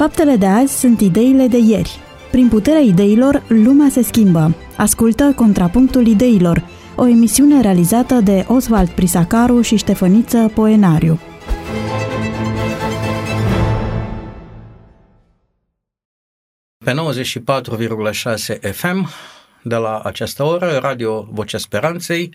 [0.00, 1.98] Faptele de azi sunt ideile de ieri.
[2.30, 4.54] Prin puterea ideilor, lumea se schimbă.
[4.76, 6.64] Ascultă Contrapunctul Ideilor,
[6.96, 11.20] o emisiune realizată de Oswald Prisacaru și Ștefăniță Poenariu.
[16.84, 19.08] Pe 94,6 FM,
[19.62, 22.34] de la această oră, Radio Vocea Speranței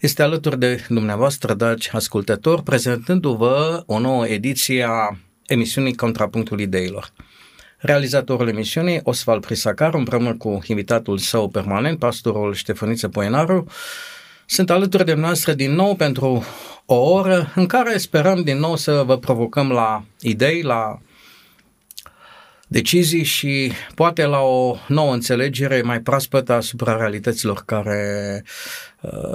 [0.00, 5.16] este alături de dumneavoastră, dragi ascultători, prezentându-vă o nouă ediție a
[5.46, 7.12] emisiunii Contrapunctul Ideilor.
[7.78, 13.66] Realizatorul emisiunii, Osval Prisacar, împreună cu invitatul său permanent, pastorul Ștefăniță Poenaru,
[14.46, 16.44] sunt alături de noastră din nou pentru
[16.86, 20.98] o oră în care sperăm din nou să vă provocăm la idei, la
[22.66, 28.50] decizii și poate la o nouă înțelegere mai proaspătă asupra realităților care uh,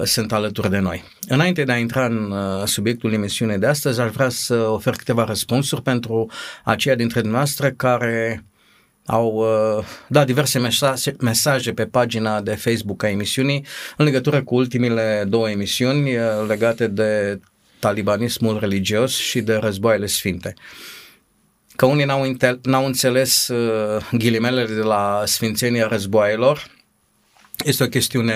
[0.03, 1.03] sunt alături de noi.
[1.27, 5.23] Înainte de a intra în uh, subiectul emisiunii de astăzi, aș vrea să ofer câteva
[5.23, 6.29] răspunsuri pentru
[6.63, 8.45] aceia dintre dumneavoastră care
[9.05, 13.65] au uh, dat diverse mesaje, mesaje pe pagina de Facebook a emisiunii
[13.97, 17.39] în legătură cu ultimile două emisiuni uh, legate de
[17.79, 20.53] talibanismul religios și de războaiele sfinte.
[20.57, 20.97] Uh,
[21.79, 26.67] că unii n-au, intel- n-au înțeles uh, ghilimelele de la sfințenia războaielor,
[27.65, 28.33] este o chestiune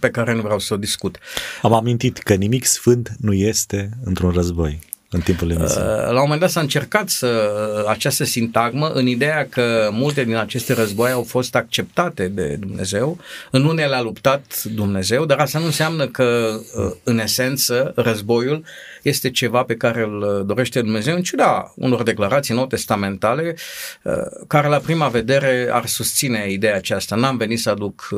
[0.00, 1.18] pe care nu vreau să o discut.
[1.62, 4.78] Am amintit că nimic sfânt nu este într-un război
[5.14, 5.88] în timpul emisiunii.
[5.90, 7.50] Uh, la un moment dat s-a încercat să,
[7.88, 13.18] această sintagmă în ideea că multe din aceste războaie au fost acceptate de Dumnezeu,
[13.50, 18.64] în unele a luptat Dumnezeu, dar asta nu înseamnă că uh, în esență războiul
[19.02, 23.56] este ceva pe care îl dorește Dumnezeu, în ciuda unor declarații nou testamentale
[24.02, 24.12] uh,
[24.46, 27.16] care la prima vedere ar susține ideea aceasta.
[27.16, 28.08] N-am venit să aduc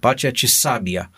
[0.00, 1.10] pacea, ci sabia.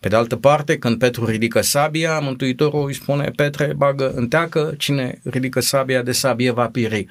[0.00, 4.74] Pe de altă parte, când Petru ridică sabia, Mântuitorul îi spune, Petre, bagă în teacă,
[4.78, 7.06] cine ridică sabia de sabie va piri.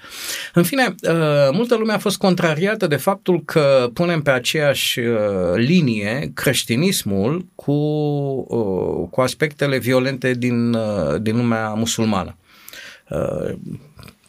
[0.54, 5.18] În fine, uh, multă lume a fost contrariată de faptul că punem pe aceeași uh,
[5.56, 10.78] linie creștinismul cu, uh, cu aspectele violente din,
[11.22, 12.38] din lumea musulmană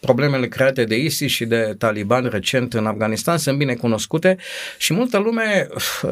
[0.00, 4.36] problemele create de ISIS și de Taliban recent în Afganistan sunt bine cunoscute
[4.78, 5.68] și multă lume
[6.02, 6.10] uh,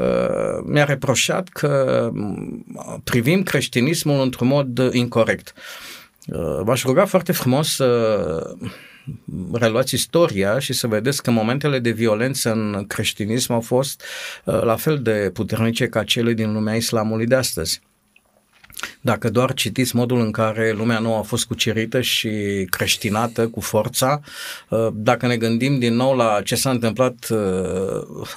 [0.65, 2.65] mi-a reproșat că mm,
[3.05, 5.53] privim creștinismul într-un mod incorrect.
[6.27, 8.57] Uh, v-aș ruga foarte frumos să
[9.53, 14.03] reluați istoria și să vedeți că momentele de violență în creștinism au fost
[14.45, 17.81] uh, la fel de puternice ca cele din lumea islamului de astăzi.
[19.01, 22.31] Dacă doar citiți modul în care lumea nouă a fost cucerită și
[22.71, 24.21] creștinată cu forța,
[24.69, 27.39] uh, dacă ne gândim din nou la ce s-a întâmplat uh,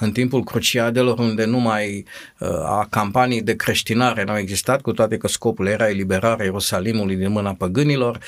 [0.00, 2.04] în timpul cruciadelor, unde numai
[2.38, 7.30] uh, a campanii de creștinare n-au existat, cu toate că scopul era eliberarea Ierusalimului din
[7.30, 8.18] mâna păgânilor,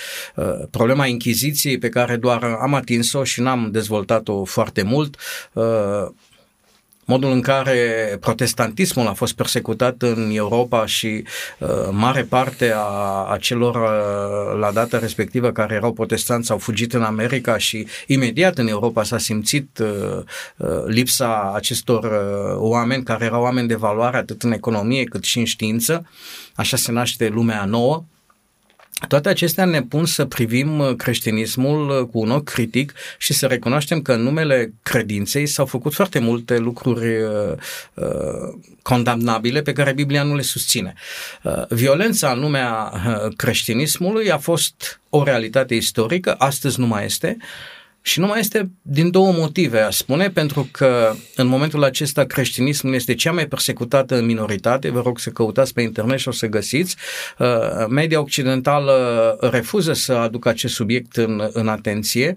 [0.70, 5.16] problema Inchiziției pe care doar am atins-o și n-am dezvoltat-o foarte mult,
[7.04, 11.24] modul în care protestantismul a fost persecutat în Europa și
[11.58, 16.92] uh, mare parte a, a celor uh, la data respectivă care erau protestanți au fugit
[16.92, 20.22] în America și imediat în Europa s-a simțit uh,
[20.56, 25.38] uh, lipsa acestor uh, oameni care erau oameni de valoare atât în economie cât și
[25.38, 26.06] în știință.
[26.54, 28.04] Așa se naște lumea nouă
[29.08, 33.46] toate acestea ne pun să privim uh, creștinismul uh, cu un ochi critic și să
[33.46, 37.52] recunoaștem că în numele credinței s-au făcut foarte multe lucruri uh,
[37.94, 40.94] uh, condamnabile pe care Biblia nu le susține.
[41.42, 42.92] Uh, violența în lumea
[43.36, 47.36] creștinismului a fost o realitate istorică, astăzi nu mai este.
[47.40, 47.73] Uh,
[48.06, 52.94] și nu mai este din două motive, aș spune, pentru că în momentul acesta creștinismul
[52.94, 56.96] este cea mai persecutată minoritate, vă rog să căutați pe internet și o să găsiți.
[57.38, 57.48] Uh,
[57.88, 62.36] media occidentală refuză să aducă acest subiect în, în atenție.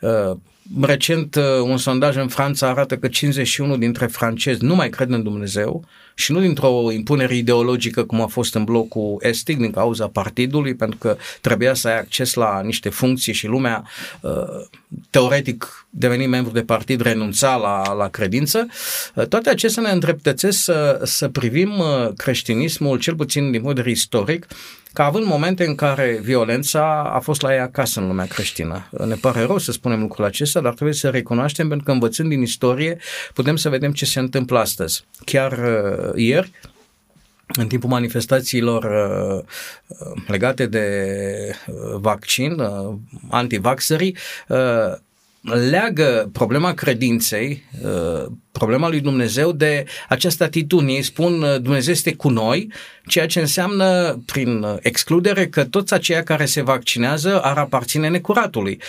[0.00, 0.36] Uh,
[0.80, 5.22] recent, uh, un sondaj în Franța arată că 51 dintre francezi nu mai cred în
[5.22, 10.74] Dumnezeu și nu dintr-o impunere ideologică cum a fost în blocul estic din cauza partidului,
[10.74, 13.84] pentru că trebuia să ai acces la niște funcții și lumea
[14.20, 14.30] uh,
[15.10, 18.66] teoretic deveni membru de partid renunța la, la credință.
[19.14, 23.82] Uh, toate acestea ne îndreptățesc să, să privim uh, creștinismul, cel puțin din punct de
[23.82, 24.46] vedere istoric,
[24.92, 28.88] ca având momente în care violența a fost la ea acasă în lumea creștină.
[29.06, 32.42] Ne pare rău să spunem lucrul acesta, dar trebuie să recunoaștem pentru că învățând din
[32.42, 32.98] istorie
[33.34, 35.04] putem să vedem ce se întâmplă astăzi.
[35.24, 36.50] Chiar uh, ieri,
[37.46, 39.44] în timpul manifestațiilor uh,
[40.26, 40.86] legate de
[41.66, 42.94] uh, vaccin, uh,
[43.30, 44.16] antivaxării,
[44.48, 44.92] uh,
[45.70, 50.92] leagă problema credinței, uh, problema lui Dumnezeu de această atitudine.
[50.92, 52.72] Ei spun uh, Dumnezeu este cu noi,
[53.06, 58.80] ceea ce înseamnă prin excludere că toți aceia care se vaccinează ar aparține necuratului.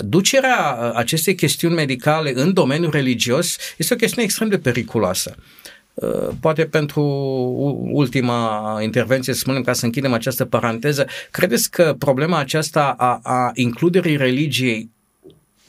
[0.00, 5.34] Ducerea acestei chestiuni medicale în domeniul religios este o chestiune extrem de periculoasă.
[6.40, 7.02] Poate pentru
[7.92, 13.50] ultima intervenție, să spunem, ca să închidem această paranteză, credeți că problema aceasta a, a
[13.54, 14.90] includerii religiei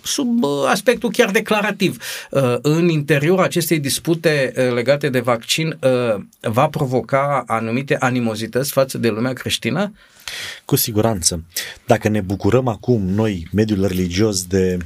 [0.03, 2.03] sub aspectul chiar declarativ.
[2.31, 8.97] Uh, în interiorul acestei dispute uh, legate de vaccin uh, va provoca anumite animozități față
[8.97, 9.93] de lumea creștină?
[10.65, 11.43] Cu siguranță.
[11.85, 14.77] Dacă ne bucurăm acum noi, mediul religios, de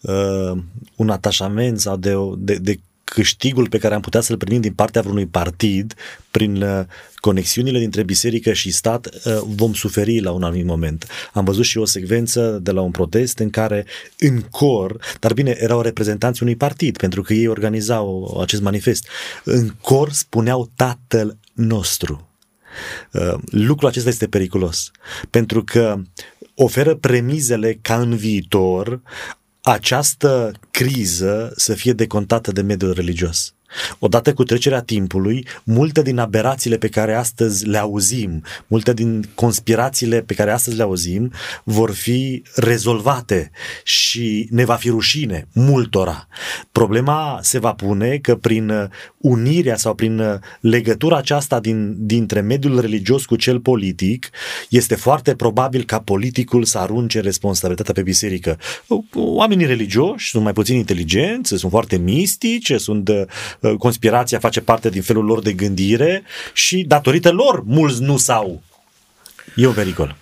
[0.00, 0.58] uh,
[0.96, 5.00] un atașament sau de, de, de câștigul pe care am putea să-l primim din partea
[5.00, 5.94] vreunui partid
[6.30, 6.84] prin uh,
[7.14, 11.06] conexiunile dintre biserică și stat uh, vom suferi la un anumit moment.
[11.32, 13.86] Am văzut și o secvență de la un protest în care
[14.18, 19.08] în cor, dar bine, erau reprezentanții unui partid pentru că ei organizau acest manifest,
[19.44, 22.28] în cor spuneau tatăl nostru.
[23.12, 24.90] Uh, lucrul acesta este periculos
[25.30, 26.02] pentru că
[26.54, 29.00] oferă premizele ca în viitor
[29.70, 33.52] această criză să fie decontată de mediul religios.
[33.98, 40.20] Odată cu trecerea timpului, multe din aberațiile pe care astăzi le auzim, multe din conspirațiile
[40.20, 41.32] pe care astăzi le auzim,
[41.64, 43.50] vor fi rezolvate
[43.84, 46.28] și ne va fi rușine multora.
[46.72, 53.24] Problema se va pune că prin unirea sau prin legătura aceasta din, dintre mediul religios
[53.24, 54.30] cu cel politic,
[54.68, 58.58] este foarte probabil ca politicul să arunce responsabilitatea pe biserică.
[59.14, 63.24] Oamenii religioși sunt mai puțin inteligenți, sunt foarte mistici, sunt Uh,
[63.78, 66.22] conspirația face parte din felul lor de gândire
[66.52, 68.62] și datorită lor mulți nu s-au.
[69.56, 70.16] E un pericol.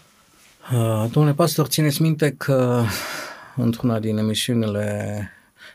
[0.72, 2.84] Uh, domnule pastor, țineți minte că
[3.56, 5.30] într-una din emisiunile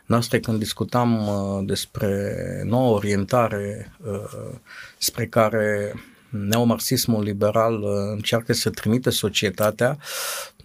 [0.06, 2.36] noastre când discutam uh, despre
[2.66, 4.54] noua orientare uh,
[4.98, 5.94] spre care
[6.32, 9.98] neomarxismul liberal uh, încearcă să trimită societatea,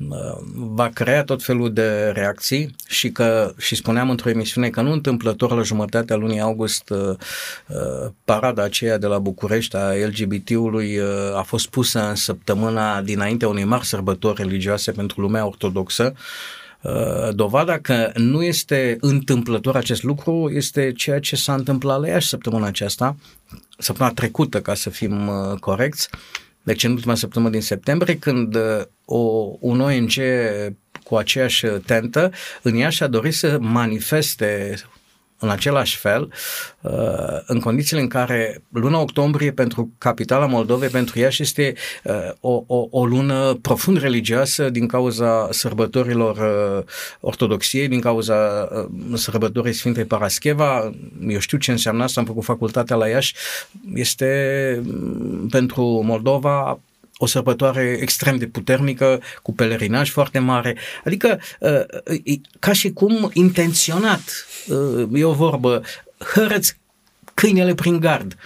[0.09, 0.17] uh,
[0.55, 5.53] va crea tot felul de reacții și că, și spuneam într-o emisiune că nu întâmplător
[5.53, 7.17] la jumătatea lunii august uh,
[8.25, 11.01] parada aceea de la București a LGBT-ului
[11.37, 16.15] a fost pusă în săptămâna dinaintea unei mari sărbători religioase pentru lumea ortodoxă
[17.33, 22.29] dovada că nu este întâmplător acest lucru este ceea ce s-a întâmplat la ea și
[22.29, 23.17] săptămâna aceasta,
[23.79, 26.09] săptămâna trecută, ca să fim uh, corecți,
[26.63, 29.19] deci în ultima săptămână din septembrie, când uh, o,
[29.61, 30.13] un ONG
[31.05, 32.31] cu aceeași tentă
[32.63, 34.75] în ea și-a dorit să manifeste
[35.39, 36.33] în același fel,
[36.81, 36.93] uh,
[37.47, 41.75] în condițiile în care luna octombrie pentru capitala Moldovei, pentru Iași, este
[42.05, 46.85] uh, o, o, o lună profund religioasă din cauza sărbătorilor uh,
[47.21, 48.69] ortodoxiei, din cauza
[49.15, 50.93] sărbătorii Sfintei Parascheva.
[51.29, 53.35] Eu știu ce înseamnă asta, am făcut facultatea la Iași.
[53.95, 56.79] Este mm, pentru Moldova
[57.19, 61.41] o sărbătoare extrem de puternică, cu pelerinaj foarte mare, adică
[62.59, 64.47] ca și cum intenționat
[65.13, 65.83] e o vorbă,
[66.19, 66.77] hărăți
[67.35, 68.37] câinele prin gard.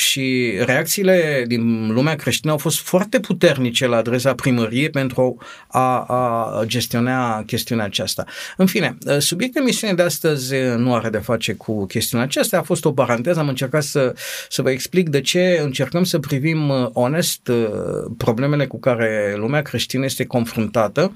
[0.00, 5.36] Și reacțiile din lumea creștină au fost foarte puternice la adresa primăriei pentru
[5.68, 8.24] a, a gestiona chestiunea aceasta.
[8.56, 12.84] În fine, subiectul emisiunii de astăzi nu are de face cu chestiunea aceasta, a fost
[12.84, 14.14] o paranteză, am încercat să,
[14.48, 17.50] să vă explic de ce încercăm să privim onest
[18.16, 21.12] problemele cu care lumea creștină este confruntată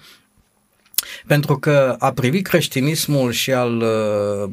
[1.27, 4.51] pentru că a privi creștinismul și al, uh,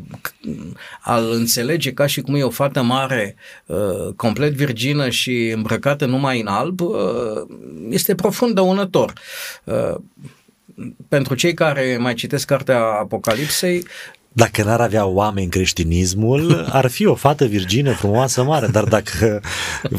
[1.02, 6.42] al înțelege ca și cum e o fată mare, uh, complet virgină și îmbrăcată numai
[6.42, 6.98] în alb, uh,
[7.90, 9.14] este profund dăunător.
[11.08, 13.86] Pentru cei care mai citesc cartea Apocalipsei,
[14.34, 19.42] dacă n-ar avea oameni creștinismul, ar fi o fată virgină, frumoasă, mare, dar dacă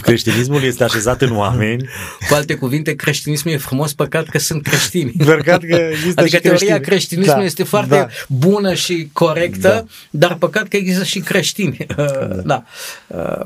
[0.02, 1.88] creștinismul este așezat în oameni...
[2.28, 5.12] Cu alte cuvinte, creștinismul e frumos, păcat că sunt creștini.
[5.24, 8.08] Păcat că există adică și teoria creștinismului da, este foarte da.
[8.28, 9.84] bună și corectă, da.
[10.26, 11.76] dar păcat că există și creștini.
[12.44, 12.64] Da.
[13.06, 13.44] da.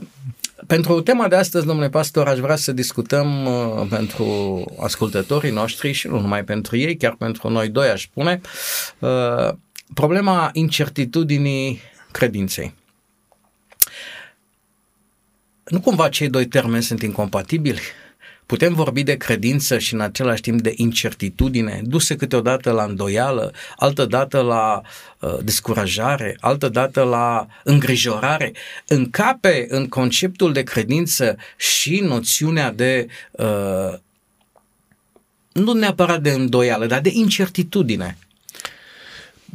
[0.66, 6.08] Pentru tema de astăzi, domnule pastor, aș vrea să discutăm uh, pentru ascultătorii noștri și
[6.08, 8.40] nu numai pentru ei, chiar pentru noi doi, aș spune,
[8.98, 9.48] uh,
[9.94, 12.74] problema incertitudinii credinței.
[15.64, 17.80] Nu cumva cei doi termeni sunt incompatibili?
[18.46, 24.04] Putem vorbi de credință și în același timp de incertitudine, duse câteodată la îndoială, altă
[24.04, 24.80] dată la
[25.20, 28.52] uh, descurajare, altă dată la îngrijorare.
[28.86, 33.94] Încape în conceptul de credință și noțiunea de uh,
[35.52, 38.18] nu neapărat de îndoială, dar de incertitudine.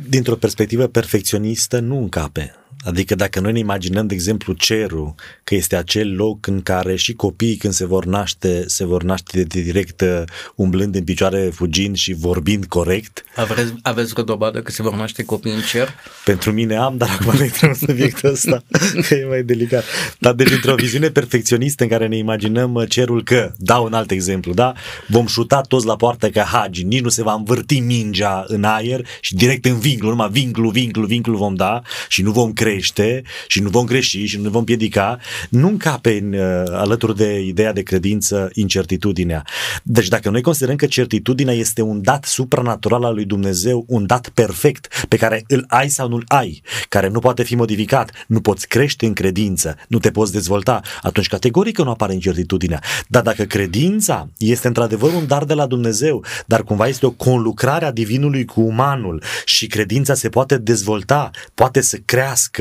[0.09, 2.55] Dintr-o perspectivă perfecționistă, nu încape.
[2.83, 7.13] Adică dacă noi ne imaginăm, de exemplu, cerul, că este acel loc în care și
[7.13, 10.23] copiii când se vor naște, se vor naște de direct uh,
[10.55, 13.23] umblând în picioare, fugind și vorbind corect.
[13.35, 15.89] Aveți, aveți o dovadă că se vor naște copii în cer?
[16.25, 18.63] Pentru mine am, dar acum nu intrăm în subiectul ăsta,
[19.07, 19.83] că e mai delicat.
[20.19, 24.11] Dar deci într-o viziune perfecționistă în care ne imaginăm uh, cerul că, dau un alt
[24.11, 24.73] exemplu, da?
[25.07, 29.07] Vom șuta toți la poartă ca hagi, nici nu se va învârti mingea în aer
[29.21, 33.61] și direct în vinclu, numai vinclu, vinclu, vinclu vom da și nu vom crește și
[33.61, 35.17] nu vom greși și nu vom piedica,
[35.49, 39.43] nu încape în, uh, alături de ideea de credință incertitudinea.
[39.83, 44.29] Deci dacă noi considerăm că certitudinea este un dat supranatural al lui Dumnezeu, un dat
[44.33, 48.67] perfect pe care îl ai sau nu-l ai, care nu poate fi modificat, nu poți
[48.67, 52.81] crește în credință, nu te poți dezvolta, atunci categoric nu apare incertitudinea.
[53.07, 57.85] Dar dacă credința este într-adevăr un dar de la Dumnezeu, dar cumva este o conlucrare
[57.85, 62.60] a divinului cu umanul și credința se poate dezvolta, poate să crească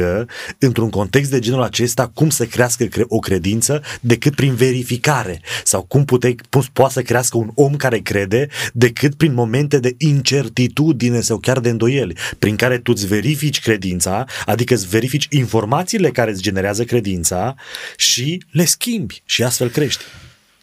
[0.58, 6.04] într-un context de genul acesta, cum să crească o credință decât prin verificare sau cum,
[6.04, 11.38] pute, cum poate să crească un om care crede decât prin momente de incertitudine sau
[11.38, 16.42] chiar de îndoieli, prin care tu îți verifici credința, adică îți verifici informațiile care îți
[16.42, 17.54] generează credința
[17.96, 20.02] și le schimbi și astfel crești.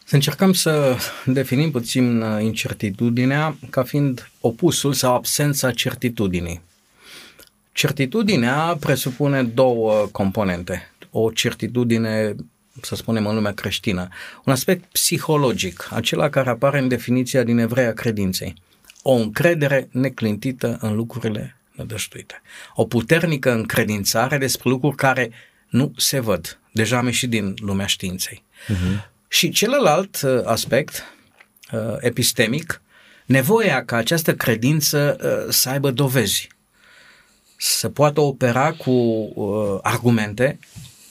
[0.04, 6.60] Să încercăm să definim puțin uh, incertitudinea ca fiind opusul sau absența certitudinii.
[7.78, 10.92] Certitudinea presupune două componente.
[11.10, 12.34] O certitudine,
[12.82, 14.08] să spunem în lumea creștină,
[14.44, 18.54] un aspect psihologic, acela care apare în definiția din Evreia credinței.
[19.02, 22.42] O încredere neclintită în lucrurile nădăștuite.
[22.74, 25.30] O puternică încredințare despre lucruri care
[25.68, 26.58] nu se văd.
[26.72, 28.42] Deja am ieșit din lumea științei.
[28.68, 29.08] Uh-huh.
[29.28, 31.14] Și celălalt uh, aspect,
[31.72, 32.82] uh, epistemic,
[33.26, 36.56] nevoia ca această credință uh, să aibă dovezi
[37.60, 40.58] să poată opera cu uh, argumente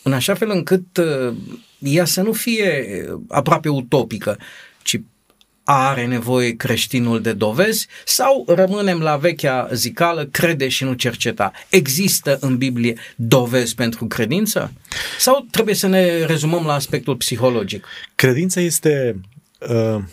[0.04, 1.36] în așa fel încât uh,
[1.80, 2.86] ea să nu fie
[3.27, 4.38] aproape utopică,
[4.82, 5.00] ci
[5.63, 11.51] are nevoie creștinul de dovezi sau rămânem la vechea zicală, crede și nu cerceta.
[11.70, 14.72] Există în Biblie dovezi pentru credință?
[15.20, 17.88] Sau trebuie să ne rezumăm la aspectul psihologic?
[18.16, 19.20] Credința este
[19.70, 20.04] uh,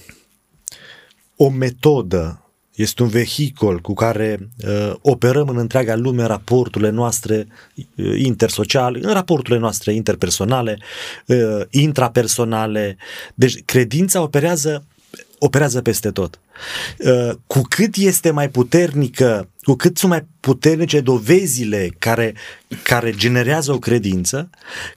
[1.37, 2.44] o metodă
[2.75, 8.99] este un vehicol cu care uh, operăm în întreaga lume în raporturile noastre uh, intersociale,
[9.03, 10.79] în raporturile noastre interpersonale,
[11.27, 12.97] uh, intrapersonale.
[13.35, 14.85] Deci credința operează
[15.39, 16.39] operează peste tot.
[16.99, 22.35] Uh, cu cât este mai puternică, cu cât sunt mai puternice dovezile care,
[22.83, 24.51] care generează o credință,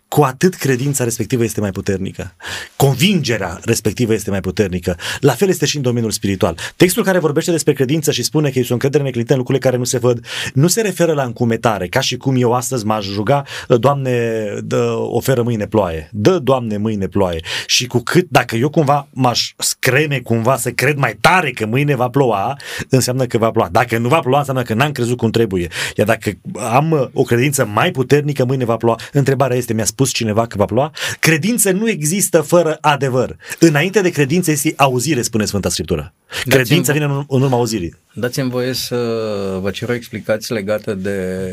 [0.08, 2.36] cu atât credința respectivă este mai puternică.
[2.76, 4.98] Convingerea respectivă este mai puternică.
[5.20, 6.58] La fel este și în domeniul spiritual.
[6.76, 9.78] Textul care vorbește despre credință și spune că este o încredere neclintă în lucrurile care
[9.78, 13.44] nu se văd, nu se referă la încumetare, ca și cum eu astăzi m-aș ruga,
[13.68, 17.42] Doamne, dă, oferă mâine ploaie, dă, Doamne, mâine ploaie.
[17.66, 21.96] Și cu cât, dacă eu cumva m-aș screme cumva să cred mai tare că mâine
[21.96, 22.58] va ploua,
[22.90, 23.70] înseamnă că va ploua.
[23.72, 25.68] Dacă nu va ploua, înseamnă că n-am crezut cum trebuie.
[25.96, 26.32] Iar dacă
[26.72, 29.00] am o credință mai puternică, mâine va ploua.
[29.12, 30.92] Întrebarea este, mi-a spus cineva că va ploua?
[31.20, 33.36] Credință nu există fără adevăr.
[33.60, 36.14] Înainte de credință este auzire, spune Sfânta Scriptură.
[36.46, 37.96] Credința vine în, urma auzirii.
[38.14, 38.96] Dați-mi voie să
[39.62, 41.52] vă cer o explicație legată de,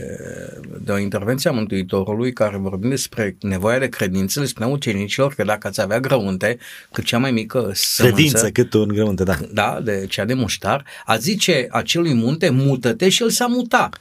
[0.80, 5.44] de o intervenție a Mântuitorului care vorbim despre nevoia de credință, le spunea ucenicilor că
[5.44, 6.58] dacă ați avea grăunte,
[6.92, 9.38] cât cea mai mică sămânță, Credință, cât un grăunte, da.
[9.52, 14.00] Da, de cea de muștar, a zice acelui munte, mută-te și el s-a mutat.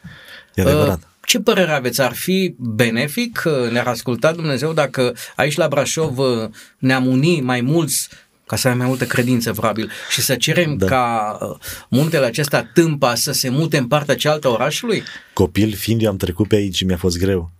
[0.55, 0.97] E adevărat.
[0.97, 2.01] Uh, ce părere aveți?
[2.01, 3.43] Ar fi benefic?
[3.71, 8.09] Ne-ar asculta Dumnezeu dacă aici la Brașov uh, ne-am unii mai mulți
[8.53, 10.85] ca să avem mai multă credință, probabil, și să cerem da.
[10.85, 11.57] ca uh,
[11.89, 15.03] muntele acesta, tâmpa, să se mute în partea cealaltă a orașului?
[15.33, 17.51] Copil fiind, eu am trecut pe aici și mi-a fost greu.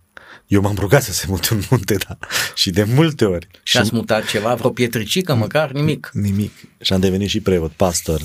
[0.46, 2.18] Eu m-am rugat să se mute un munte, da.
[2.54, 3.48] Și de multe ori.
[3.62, 5.70] Și ați mutat ceva, vreo pietricică măcar?
[5.70, 6.10] Nimic.
[6.12, 6.52] Nimic.
[6.80, 8.20] Și am devenit și preot, pastor.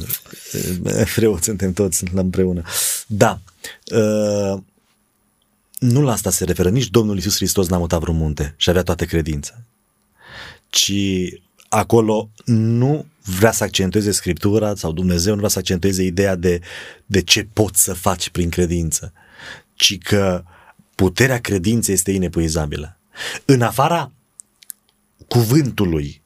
[1.15, 2.61] Preot suntem toți la împreună.
[3.07, 3.39] Da.
[3.95, 4.61] Uh,
[5.79, 6.69] nu la asta se referă.
[6.69, 9.53] Nici Domnul Iisus Hristos n-a mutat vreun munte și avea toată credința.
[10.69, 10.93] Ci
[11.69, 16.59] acolo nu vrea să accentueze Scriptura sau Dumnezeu nu vrea să accentueze ideea de,
[17.05, 19.13] de ce poți să faci prin credință,
[19.73, 20.43] ci că
[20.95, 22.97] puterea credinței este inepuizabilă.
[23.45, 24.11] În afara
[25.27, 26.21] cuvântului,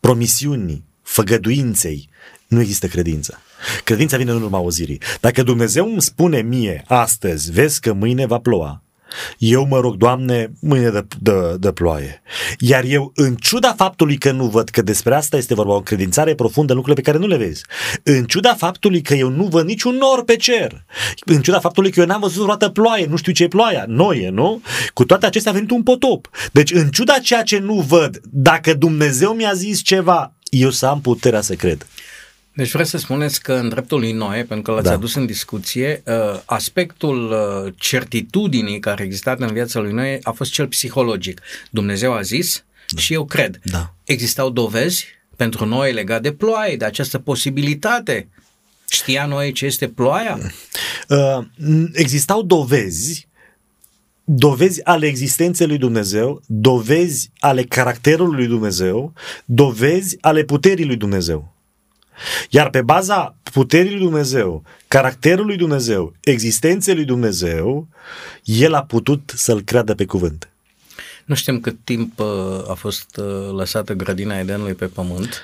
[0.00, 2.08] promisiunii, făgăduinței,
[2.46, 3.38] nu există credință.
[3.84, 5.00] Credința vine în urma auzirii.
[5.20, 8.82] Dacă Dumnezeu îmi spune mie astăzi, vezi că mâine va ploua,
[9.38, 12.22] Eu mă rog, Doamne, mâine de, de, de ploaie.
[12.58, 16.34] Iar eu, în ciuda faptului că nu văd că despre asta este vorba, o credințare
[16.34, 17.64] profundă în lucrurile pe care nu le vezi,
[18.02, 20.84] în ciuda faptului că eu nu văd niciun nor pe cer,
[21.24, 24.28] în ciuda faptului că eu n-am văzut vreodată ploaie, nu știu ce e ploaia, noie,
[24.28, 24.62] nu?
[24.94, 26.28] Cu toate acestea a venit un potop.
[26.52, 31.00] Deci, în ciuda ceea ce nu văd, dacă Dumnezeu mi-a zis ceva, eu să am
[31.00, 31.86] puterea să cred.
[32.60, 34.92] Deci vreau să spuneți că în dreptul lui Noe, pentru că l-ați da.
[34.92, 40.30] adus în discuție, uh, aspectul uh, certitudinii care a existat în viața lui Noe a
[40.30, 41.40] fost cel psihologic.
[41.70, 43.00] Dumnezeu a zis da.
[43.00, 43.60] și eu cred.
[43.64, 43.94] Da.
[44.04, 48.28] Existau dovezi pentru noi legat de ploaie, de această posibilitate.
[48.88, 50.38] Știa Noe ce este ploaia?
[51.08, 51.44] Uh,
[51.92, 53.28] existau dovezi
[54.24, 59.12] dovezi ale existenței lui Dumnezeu, dovezi ale caracterului lui Dumnezeu,
[59.44, 61.58] dovezi ale puterii lui Dumnezeu.
[62.50, 67.88] Iar pe baza puterii lui Dumnezeu, caracterului lui Dumnezeu, existenței lui Dumnezeu,
[68.44, 70.48] el a putut să-l creadă pe cuvânt.
[71.24, 72.26] Nu știm cât timp uh,
[72.68, 75.42] a fost uh, lăsată grădina Edenului pe pământ,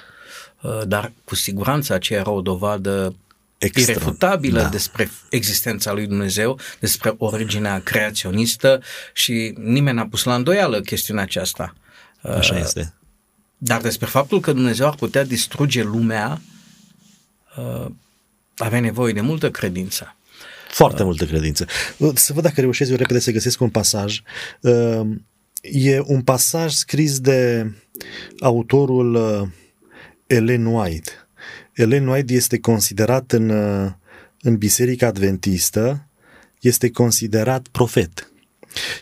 [0.63, 3.15] uh, dar cu siguranță aceea era o dovadă
[3.59, 3.93] Extra.
[3.93, 4.69] irefutabilă da.
[4.69, 11.75] despre existența lui Dumnezeu, despre originea creaționistă și nimeni n-a pus la îndoială chestiunea aceasta.
[12.23, 12.95] Așa este.
[13.59, 16.56] Dar despre faptul că Dumnezeu ar putea distruge lumea, uh,
[18.57, 20.17] avea nevoie de multă credință.
[20.69, 21.07] Foarte uh.
[21.07, 21.67] multă credință.
[22.15, 24.23] Să văd dacă reușesc eu repede să găsesc un pasaj.
[24.61, 25.01] Uh,
[25.61, 27.71] e un pasaj scris de
[28.41, 29.49] autorul uh,
[30.27, 31.11] Ellen White.
[31.73, 33.91] Ellen White este considerat în, uh,
[34.41, 36.07] în Biserica Adventistă,
[36.61, 38.33] este considerat profet.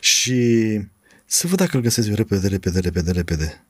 [0.00, 0.80] Și
[1.24, 3.64] să văd dacă îl găsesc eu repede, repede, repede, repede.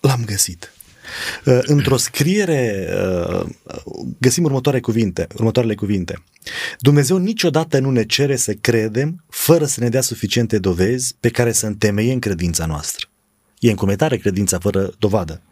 [0.00, 0.72] L-am găsit.
[1.44, 2.88] Uh, într-o scriere
[3.32, 3.46] uh,
[4.18, 6.22] găsim următoare cuvinte, următoarele cuvinte.
[6.78, 11.52] Dumnezeu niciodată nu ne cere să credem fără să ne dea suficiente dovezi pe care
[11.52, 13.08] să întemeiem credința noastră.
[13.58, 15.42] E încumetare credința fără dovadă.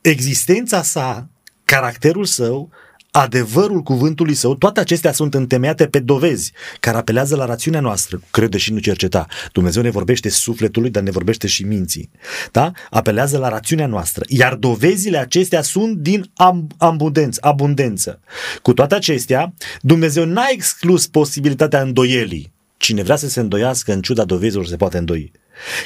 [0.00, 1.28] Existența sa,
[1.64, 2.70] caracterul său,
[3.10, 8.58] adevărul cuvântului său, toate acestea sunt întemeiate pe dovezi care apelează la rațiunea noastră, crede
[8.58, 9.26] și nu cerceta.
[9.52, 12.10] Dumnezeu ne vorbește sufletului, dar ne vorbește și minții.
[12.52, 12.72] Da?
[12.90, 14.24] Apelează la rațiunea noastră.
[14.28, 16.30] Iar dovezile acestea sunt din
[16.76, 18.20] abundență, abundență.
[18.62, 22.52] Cu toate acestea, Dumnezeu n-a exclus posibilitatea îndoielii.
[22.76, 25.32] Cine vrea să se îndoiască în ciuda dovezilor se poate îndoi.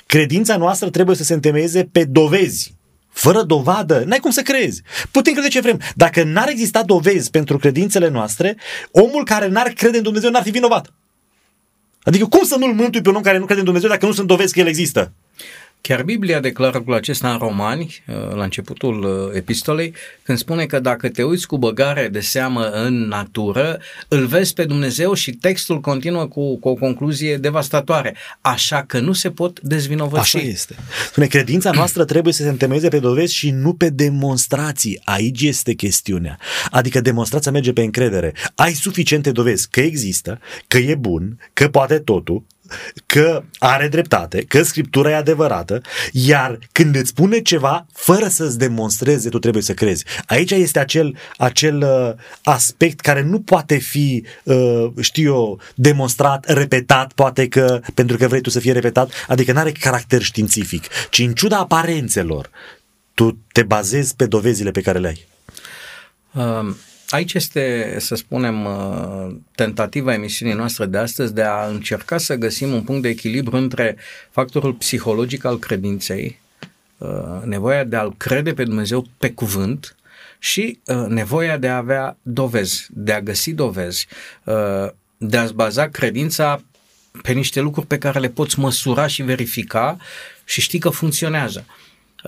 [0.06, 2.74] Credința noastră trebuie să se întemeieze pe dovezi
[3.12, 4.82] fără dovadă, n-ai cum să crezi.
[5.10, 5.80] Putem crede ce vrem.
[5.94, 8.56] Dacă n-ar exista dovezi pentru credințele noastre,
[8.90, 10.92] omul care n-ar crede în Dumnezeu n-ar fi vinovat.
[12.02, 14.12] Adică cum să nu-l mântui pe un om care nu crede în Dumnezeu dacă nu
[14.12, 15.12] sunt dovezi că el există?
[15.82, 20.80] Chiar Biblia declară lucrul acesta în Romani, uh, la începutul uh, epistolei, când spune că
[20.80, 25.80] dacă te uiți cu băgare de seamă în natură, îl vezi pe Dumnezeu și textul
[25.80, 28.16] continuă cu, cu o concluzie devastatoare.
[28.40, 30.36] Așa că nu se pot dezvinovăți.
[30.36, 30.74] Așa este.
[31.06, 35.00] Spune, credința noastră trebuie să se întemeieze pe dovezi și nu pe demonstrații.
[35.04, 36.38] Aici este chestiunea.
[36.70, 38.32] Adică demonstrația merge pe încredere.
[38.54, 42.44] Ai suficiente dovezi că există, că e bun, că poate totul,
[43.06, 45.80] că are dreptate, că scriptura e adevărată,
[46.12, 50.04] iar când îți spune ceva, fără să-ți demonstreze, tu trebuie să crezi.
[50.26, 57.12] Aici este acel, acel uh, aspect care nu poate fi, uh, știu eu, demonstrat, repetat,
[57.12, 61.18] poate că pentru că vrei tu să fie repetat, adică nu are caracter științific, ci
[61.18, 62.50] în ciuda aparențelor,
[63.14, 65.26] tu te bazezi pe dovezile pe care le ai.
[66.32, 66.76] Um
[67.12, 72.72] Aici este, să spunem, uh, tentativa emisiunii noastre de astăzi de a încerca să găsim
[72.72, 73.96] un punct de echilibru între
[74.30, 76.38] factorul psihologic al credinței,
[76.98, 79.96] uh, nevoia de a-L crede pe Dumnezeu pe cuvânt
[80.38, 84.06] și uh, nevoia de a avea dovezi, de a găsi dovezi,
[85.16, 86.62] de a-ți baza credința
[87.22, 89.96] pe niște lucruri pe care le poți măsura și verifica
[90.44, 91.66] și știi că funcționează.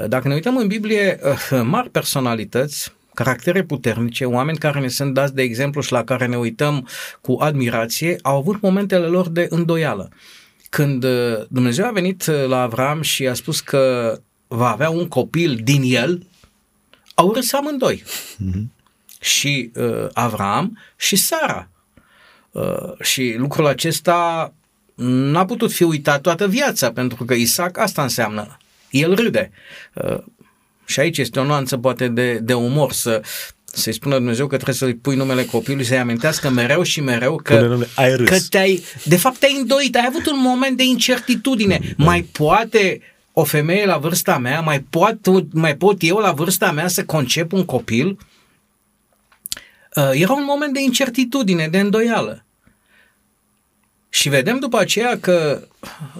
[0.09, 1.21] Dacă ne uităm în Biblie,
[1.63, 6.37] mari personalități, caractere puternice, oameni care ne sunt dați de exemplu și la care ne
[6.37, 6.89] uităm
[7.21, 10.09] cu admirație, au avut momentele lor de îndoială.
[10.69, 15.09] Când uh, Dumnezeu a venit uh, la Avram și a spus că va avea un
[15.09, 16.27] copil din el,
[17.15, 18.03] au râs amândoi.
[18.03, 18.63] Mm-hmm.
[19.21, 21.69] Și uh, Avram și Sara.
[22.51, 24.53] Uh, și lucrul acesta
[24.95, 28.57] n-a putut fi uitat toată viața, pentru că Isaac asta înseamnă.
[28.91, 29.51] El râde.
[29.95, 30.19] Uh,
[30.85, 33.23] și aici este o nuanță poate de, de umor să
[33.77, 37.79] să-i spună Dumnezeu că trebuie să-i pui numele copilului, să-i amintească mereu și mereu că,
[37.95, 38.29] ai râs.
[38.29, 41.81] că te-ai, de fapt te-ai îndoit, ai avut un moment de incertitudine.
[41.97, 42.05] Da.
[42.05, 43.01] Mai poate
[43.33, 45.19] o femeie la vârsta mea, mai pot,
[45.53, 48.19] mai pot eu la vârsta mea să concep un copil?
[49.97, 52.45] Uh, era un moment de incertitudine, de îndoială.
[54.09, 55.69] Și vedem după aceea că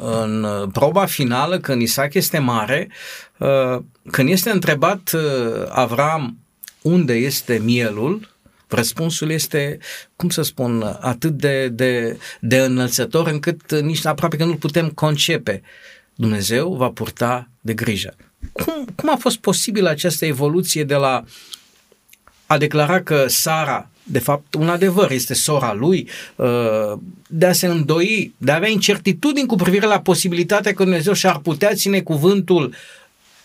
[0.01, 2.91] în proba finală, când Isaac este mare,
[3.39, 3.79] uh,
[4.11, 6.39] când este întrebat uh, Avram
[6.83, 8.37] unde este mielul,
[8.69, 9.79] răspunsul este,
[10.17, 15.63] cum să spun, atât de, de, de înălțător încât nici aproape că nu-l putem concepe.
[16.15, 18.15] Dumnezeu va purta de grijă.
[18.53, 21.25] Cum, cum a fost posibil această evoluție de la
[22.47, 27.67] a declara că Sara de fapt, un adevăr, este sora lui, uh, de a se
[27.67, 32.75] îndoi, de a avea incertitudini cu privire la posibilitatea că Dumnezeu și-ar putea ține cuvântul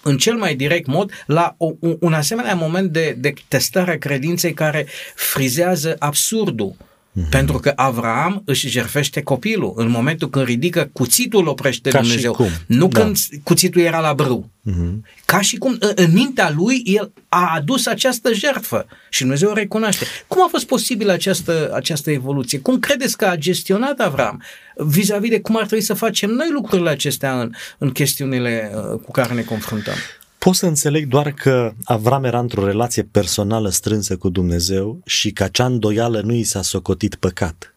[0.10, 4.54] în cel mai direct mod la o, un asemenea moment de, de testare a credinței
[4.54, 6.76] care frizează absurdul.
[7.20, 7.30] Mm-hmm.
[7.30, 9.74] Pentru că Avram își jerfește copilul.
[9.76, 12.32] În momentul când ridică cuțitul, oprește Ca Dumnezeu.
[12.32, 12.50] Și cum.
[12.66, 13.02] Nu da.
[13.02, 14.50] când cuțitul era la brâu.
[14.70, 14.94] Mm-hmm.
[15.26, 20.06] Ca și cum în mintea lui el a adus această jertfă și Dumnezeu o recunoaște.
[20.28, 22.60] Cum a fost posibil această, această evoluție?
[22.60, 24.44] Cum credeți că a gestionat Avram
[24.76, 29.12] vis-a-vis de cum ar trebui să facem noi lucrurile acestea în, în chestiunile uh, cu
[29.12, 29.96] care ne confruntăm?
[30.40, 35.44] Pot să înțeleg doar că Avram era într-o relație personală strânsă cu Dumnezeu și că
[35.44, 37.76] acea îndoială nu i s-a socotit păcat.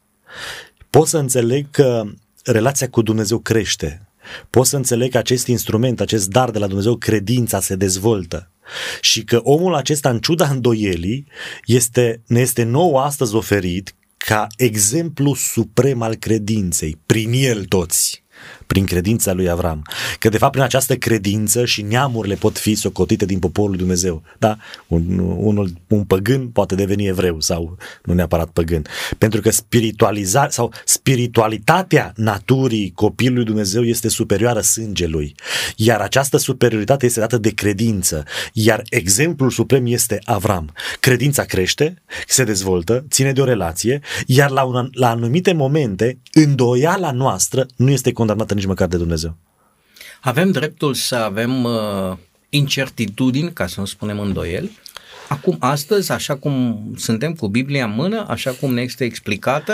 [0.91, 2.05] Pot să înțeleg că
[2.45, 4.09] relația cu Dumnezeu crește.
[4.51, 8.51] Pot să înțeleg că acest instrument, acest dar de la Dumnezeu, credința se dezvoltă.
[9.01, 11.27] Și că omul acesta, în ciuda îndoielii,
[11.65, 18.22] este, ne este nou astăzi oferit ca exemplu suprem al credinței, prin el toți
[18.73, 19.83] prin credința lui Avram.
[20.19, 24.23] Că de fapt prin această credință și neamurile pot fi socotite din poporul lui Dumnezeu.
[24.39, 24.57] Da?
[24.87, 28.83] Un, unul, un păgân poate deveni evreu sau nu neapărat păgân.
[29.19, 35.35] Pentru că spiritualizarea sau spiritualitatea naturii copilului Dumnezeu este superioară sângelui.
[35.77, 38.25] Iar această superioritate este dată de credință.
[38.53, 40.73] Iar exemplul suprem este Avram.
[41.01, 47.11] Credința crește, se dezvoltă, ține de o relație, iar la, un, la anumite momente îndoiala
[47.11, 49.37] noastră nu este condamnată nici măcar de Dumnezeu.
[50.21, 52.17] Avem dreptul să avem uh,
[52.49, 54.79] incertitudini, ca să nu spunem îndoieli.
[55.29, 59.73] Acum, astăzi, așa cum suntem cu Biblia în mână, așa cum ne este explicată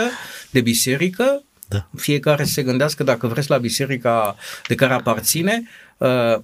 [0.49, 1.87] de biserică, da.
[1.95, 4.35] fiecare se gândească dacă vreți la biserica
[4.67, 5.63] de care aparține,
[5.97, 6.35] uh,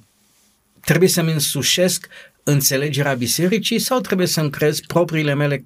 [0.82, 2.08] trebuie să-mi însușesc
[2.44, 5.66] înțelegerea bisericii sau trebuie să-mi crez propriile mele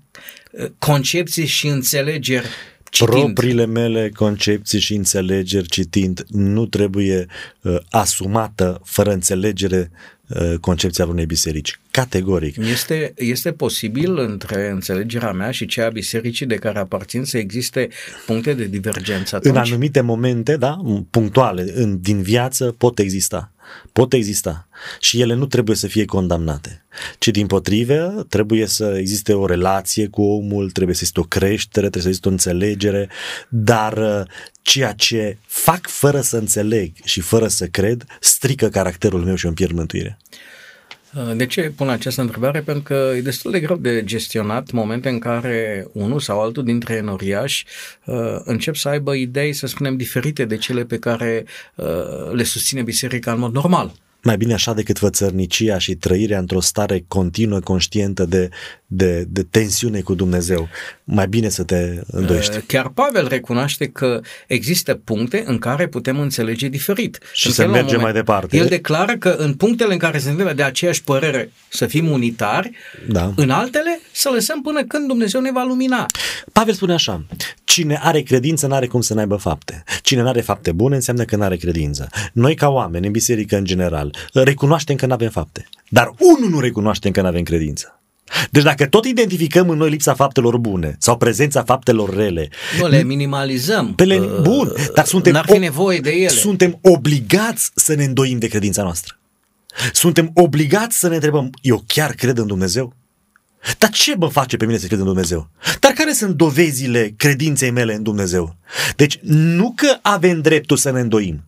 [0.52, 2.48] uh, concepții și înțelegeri
[2.90, 3.34] citind.
[3.34, 7.26] Propriile mele concepții și înțelegeri citind nu trebuie
[7.62, 9.92] uh, asumată fără înțelegere
[10.28, 11.80] uh, concepția unei biserici.
[11.92, 12.58] Categoric.
[12.58, 17.90] Este, este posibil între înțelegerea mea și cea a bisericii de care aparțin să existe
[18.26, 19.56] puncte de divergență atunci?
[19.56, 23.52] În anumite momente, da, punctuale, în, din viață pot exista.
[23.94, 24.68] Pot exista
[25.00, 26.86] și ele nu trebuie să fie condamnate,
[27.20, 31.90] ci din potrive trebuie să existe o relație cu omul, trebuie să existe o creștere,
[31.90, 33.10] trebuie să existe o înțelegere,
[33.50, 34.26] dar uh,
[34.62, 39.56] ceea ce fac fără să înțeleg și fără să cred strică caracterul meu și îmi
[39.56, 40.18] pierd mântuirea.
[41.16, 42.62] Uh, de ce pun această întrebare?
[42.62, 46.94] Pentru că e destul de greu de gestionat momente în care unul sau altul dintre
[46.94, 47.66] enoriași
[48.06, 51.46] uh, încep să aibă idei, să spunem, diferite de cele pe care
[51.76, 53.92] uh, le susține biserica în mod normal.
[54.24, 58.50] Mai bine așa decât vățărnicia și trăirea într-o stare continuă, conștientă de,
[58.86, 60.68] de, de tensiune cu Dumnezeu.
[61.04, 62.58] Mai bine să te îndoiești.
[62.58, 67.20] Uh, chiar Pavel recunoaște că există puncte în care putem înțelege diferit.
[67.34, 68.58] Și să merge mai departe.
[68.58, 72.72] El declară că în punctele în care suntem de aceeași părere să fim unitari,
[73.08, 73.34] da.
[73.36, 76.06] în altele să lăsăm până când Dumnezeu ne va lumina.
[76.54, 77.26] Pavel spune așa,
[77.64, 79.84] cine are credință n-are cum să n-aibă fapte.
[80.02, 82.10] Cine n-are fapte bune înseamnă că n-are credință.
[82.34, 85.70] Noi ca oameni, în biserică în general, recunoaștem că n-avem fapte.
[85.90, 87.94] Dar unul nu recunoaștem că n-avem credință.
[88.52, 93.04] Deci dacă tot identificăm în noi lipsa faptelor bune sau prezența faptelor rele, nu le
[93.04, 93.96] minimalizăm.
[93.96, 96.28] Pe le, bun, dar suntem n-ar fi nevoie de ele.
[96.28, 99.20] Suntem obligați să ne îndoim de credința noastră.
[99.94, 102.94] Suntem obligați să ne întrebăm, eu chiar cred în Dumnezeu?
[103.78, 105.50] Dar ce mă face pe mine să cred în Dumnezeu?
[105.80, 108.56] Dar care sunt dovezile credinței mele în Dumnezeu?
[108.96, 111.44] Deci nu că avem dreptul să ne îndoim,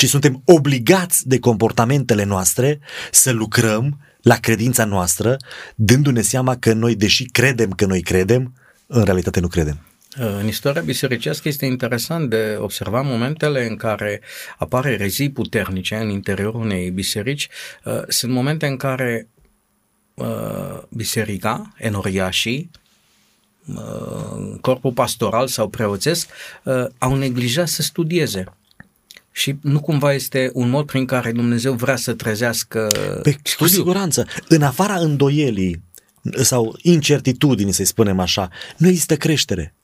[0.00, 5.36] ci suntem obligați de comportamentele noastre să lucrăm la credința noastră,
[5.74, 8.54] dându-ne seama că noi, deși credem că noi credem,
[8.86, 9.78] în realitate nu credem.
[10.14, 14.20] În istoria bisericească este interesant de observat momentele în care
[14.58, 17.48] apare rezii puternice în interiorul unei biserici.
[18.08, 19.28] Sunt momente în care
[20.88, 22.70] biserica, enoriașii,
[24.60, 26.28] corpul pastoral sau preoțesc
[26.98, 28.44] au neglijat să studieze
[29.40, 32.88] și nu cumva este un mod prin care Dumnezeu vrea să trezească
[33.22, 34.26] Pe, Cu siguranță.
[34.48, 35.82] În afara îndoielii
[36.42, 39.74] sau incertitudinii, să-i spunem așa, nu există creștere.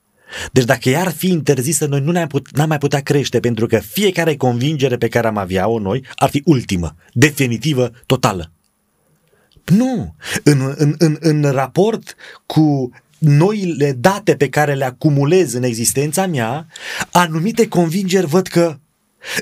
[0.52, 3.66] Deci dacă ea ar fi interzisă, noi nu ne-am, put, n-am mai putea crește, pentru
[3.66, 8.52] că fiecare convingere pe care am avea-o noi ar fi ultimă, definitivă, totală.
[9.64, 10.14] Nu!
[10.42, 12.14] În, în, în, în raport
[12.46, 16.66] cu noile date pe care le acumulez în existența mea,
[17.10, 18.78] anumite convingeri văd că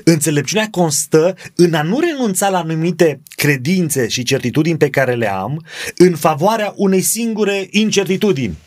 [0.03, 5.65] Înțelepciunea constă în a nu renunța la anumite credințe și certitudini pe care le am
[5.97, 8.57] în favoarea unei singure incertitudini.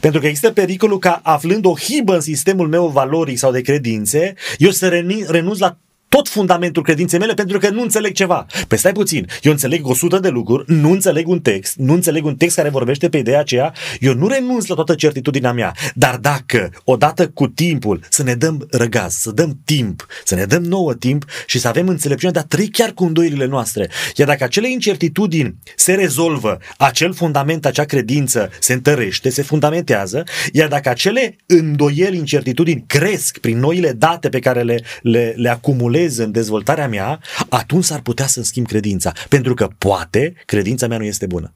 [0.00, 4.34] Pentru că există pericolul ca aflând o hibă în sistemul meu valoric sau de credințe,
[4.58, 4.88] eu să
[5.28, 8.46] renunț la tot fundamentul credinței mele pentru că nu înțeleg ceva.
[8.68, 12.36] Păi stai puțin, eu înțeleg 100 de lucruri, nu înțeleg un text, nu înțeleg un
[12.36, 15.74] text care vorbește pe ideea aceea, eu nu renunț la toată certitudinea mea.
[15.94, 20.62] Dar dacă, odată cu timpul, să ne dăm răgaz, să dăm timp, să ne dăm
[20.62, 23.90] nouă timp și să avem înțelepciunea de a trăi chiar cu îndoirile noastre.
[24.16, 30.68] Iar dacă acele incertitudini se rezolvă, acel fundament, acea credință se întărește, se fundamentează, iar
[30.68, 36.16] dacă acele îndoieli, incertitudini cresc prin noile date pe care le, le, le acumulez, stimulez
[36.16, 39.12] în dezvoltarea mea, atunci s-ar putea să-mi schimb credința.
[39.28, 41.52] Pentru că poate credința mea nu este bună.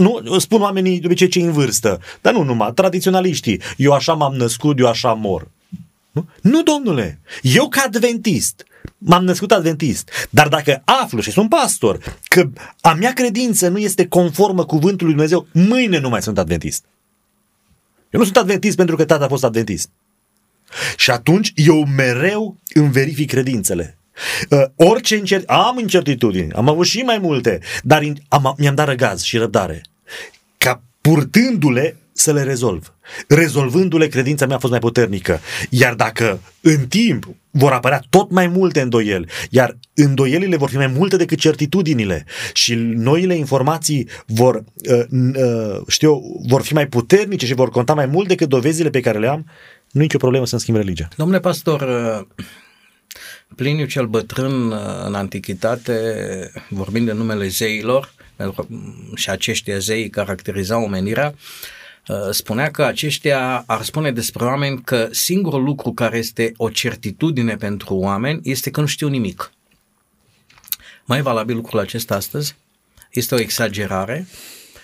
[0.00, 3.60] Nu, spun oamenii de obicei cei în vârstă, dar nu numai, tradiționaliștii.
[3.76, 5.50] Eu așa m-am născut, eu așa mor.
[6.12, 8.64] Nu, nu domnule, eu ca adventist,
[8.98, 12.48] m-am născut adventist, dar dacă aflu și sunt pastor că
[12.80, 16.84] a mea credință nu este conformă cuvântului Lui Dumnezeu, mâine nu mai sunt adventist.
[18.10, 19.90] Eu nu sunt adventist pentru că tata a fost adventist.
[20.96, 23.98] Și atunci eu mereu îmi verific credințele.
[24.50, 25.48] Uh, orice incert...
[25.48, 28.16] Am incertitudini, am avut și mai multe, dar in...
[28.28, 29.82] am, mi-am dat răgaz și răbdare.
[30.58, 32.92] Ca purtându-le să le rezolv.
[33.28, 35.40] Rezolvându-le, credința mea a fost mai puternică.
[35.70, 40.86] Iar dacă în timp vor apărea tot mai multe îndoieli, iar îndoielile vor fi mai
[40.86, 47.54] multe decât certitudinile și noile informații vor, uh, uh, știu, vor fi mai puternice și
[47.54, 49.46] vor conta mai mult decât dovezile pe care le am,
[49.98, 51.08] nu e nicio problemă să-mi schimb religia.
[51.16, 52.26] Domnule pastor,
[53.56, 54.72] Pliniu cel bătrân
[55.04, 58.12] în antichitate, vorbind de numele zeilor,
[59.14, 61.34] și aceștia zei caracterizau omenirea,
[62.30, 67.94] spunea că aceștia ar spune despre oameni că singurul lucru care este o certitudine pentru
[67.94, 69.52] oameni este că nu știu nimic.
[71.04, 72.56] Mai e valabil lucrul acesta astăzi?
[73.10, 74.26] Este o exagerare?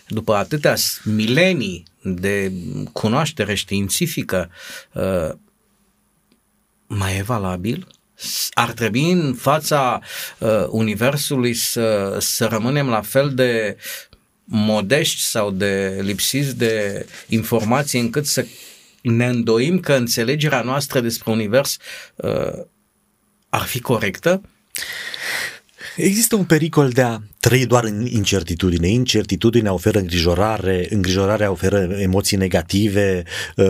[0.09, 0.75] După atâtea
[1.05, 2.53] milenii de
[2.93, 4.51] cunoaștere științifică,
[4.93, 5.31] uh,
[6.87, 7.87] mai e valabil?
[8.51, 10.01] Ar trebui în fața
[10.39, 13.77] uh, Universului să, să rămânem la fel de
[14.45, 18.47] modești sau de lipsiți de informații încât să
[19.03, 21.77] ne îndoim că înțelegerea noastră despre Univers
[22.15, 22.65] uh,
[23.49, 24.43] ar fi corectă?
[25.97, 28.89] Există un pericol de a trăi doar în incertitudine.
[28.89, 33.23] Incertitudinea oferă îngrijorare, îngrijorarea oferă emoții negative,
[33.57, 33.65] uh,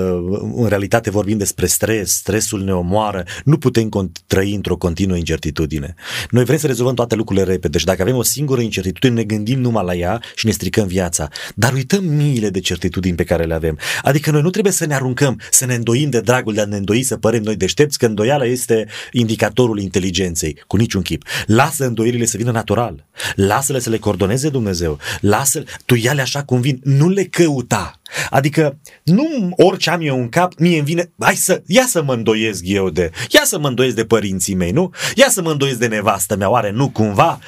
[0.55, 5.95] în realitate vorbim despre stres, stresul ne omoară, nu putem trăi într-o continuă incertitudine.
[6.31, 9.61] Noi vrem să rezolvăm toate lucrurile repede și dacă avem o singură incertitudine, ne gândim
[9.61, 11.29] numai la ea și ne stricăm viața.
[11.55, 13.79] Dar uităm miile de certitudini pe care le avem.
[14.03, 16.77] Adică noi nu trebuie să ne aruncăm, să ne îndoim de dragul de a ne
[16.77, 21.25] îndoi, să părem noi deștepți, că îndoiala este indicatorul inteligenței, cu niciun chip.
[21.47, 23.07] Lasă îndoirile să vină natural.
[23.35, 28.01] Lasă lasă-le să le coordoneze Dumnezeu, lasă tu ia-le așa cum vin, nu le căuta.
[28.31, 32.13] Adică nu orice am eu în cap, mie îmi vine, hai să, ia să mă
[32.13, 34.91] îndoiesc eu de, ia să mă îndoiesc de părinții mei, nu?
[35.15, 37.39] Ia să mă îndoiesc de nevastă mea, oare nu cumva?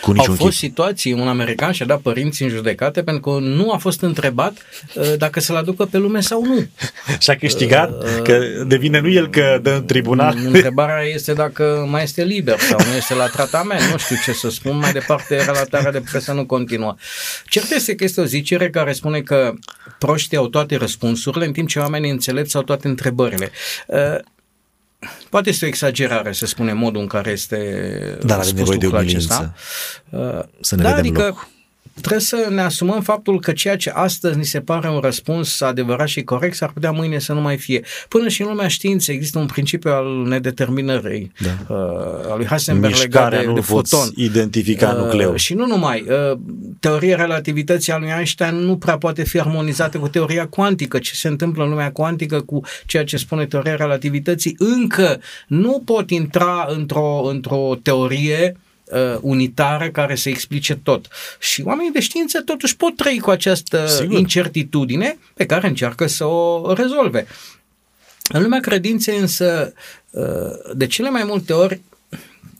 [0.00, 0.52] Cu Au fost chip.
[0.52, 4.56] situații, un american și-a dat părinții în judecate pentru că nu a fost întrebat
[4.94, 6.66] uh, dacă să-l aducă pe lume sau nu.
[7.18, 10.36] Și-a câștigat uh, că devine nu el că dă în tribunal.
[10.52, 13.80] Întrebarea este dacă mai este liber sau nu este la tratament.
[13.80, 16.94] Nu știu ce să spun, mai departe relatarea de presă nu continuă.
[17.48, 19.52] Cert este că este o zicere care spune că
[19.98, 23.50] proștii au toate răspunsurile, în timp ce oamenii înțelepți au toate întrebările.
[23.86, 24.18] Uh,
[25.30, 28.96] poate este o exagerare, să spunem, modul în care este Dar avem nevoie de o
[28.96, 29.54] acesta.
[30.10, 31.48] Uh, să ne da, vedem adică, loc
[32.00, 36.08] trebuie să ne asumăm faptul că ceea ce astăzi ni se pare un răspuns adevărat
[36.08, 37.84] și corect s-ar putea mâine să nu mai fie.
[38.08, 41.74] Până și în lumea științei există un principiu al nedeterminării da.
[41.74, 44.08] uh, al lui Heisenberg legat de, de foton.
[44.14, 45.36] identifica uh, nucleul.
[45.36, 46.06] Și nu numai.
[46.08, 46.38] Uh,
[46.80, 50.98] teoria relativității a lui Einstein nu prea poate fi armonizată cu teoria cuantică.
[50.98, 56.10] Ce se întâmplă în lumea cuantică cu ceea ce spune teoria relativității încă nu pot
[56.10, 58.56] intra într-o, într-o teorie
[58.90, 61.08] uh, unitară care să explice tot.
[61.38, 64.18] Și oamenii de știință totuși pot trăi cu această Sigur.
[64.18, 67.26] incertitudine pe care încearcă să o rezolve.
[68.32, 69.72] În lumea credinței însă,
[70.10, 70.24] uh,
[70.74, 71.80] de cele mai multe ori,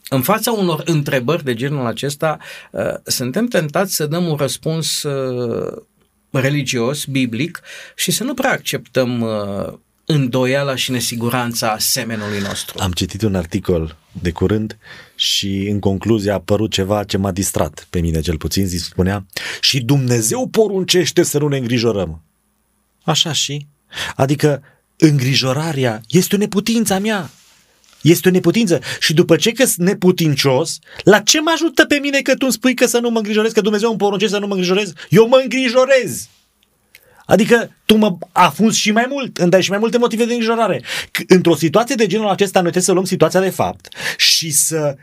[0.08, 2.38] în fața unor întrebări de genul acesta,
[2.70, 5.82] uh, suntem tentați să dăm un răspuns uh,
[6.30, 7.60] religios, biblic
[7.96, 9.26] și să nu prea acceptăm
[10.10, 12.78] îndoiala și nesiguranța semenului nostru.
[12.80, 14.78] Am citit un articol de curând
[15.14, 19.26] și în concluzie a apărut ceva ce m-a distrat pe mine cel puțin, zi spunea
[19.60, 22.22] și Dumnezeu poruncește să nu ne îngrijorăm.
[23.04, 23.66] Așa și?
[24.16, 24.62] Adică
[24.96, 27.30] îngrijorarea este o neputință a mea.
[28.02, 28.80] Este o neputință.
[29.00, 32.52] Și după ce că sunt neputincios, la ce mă ajută pe mine că tu îmi
[32.52, 34.92] spui că să nu mă îngrijorez, că Dumnezeu îmi poruncește să nu mă îngrijorez?
[35.08, 36.28] Eu mă îngrijorez.
[37.28, 40.82] Adică tu mă afunzi și mai mult, îmi dai și mai multe motive de îngrijorare.
[41.26, 44.96] Într-o situație de genul acesta noi trebuie să luăm situația de fapt și să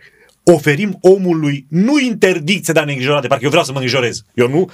[0.53, 4.23] oferim omului nu interdicție de a ne îngrijora, de parcă eu vreau să mă îngrijorez.
[4.33, 4.69] Eu nu,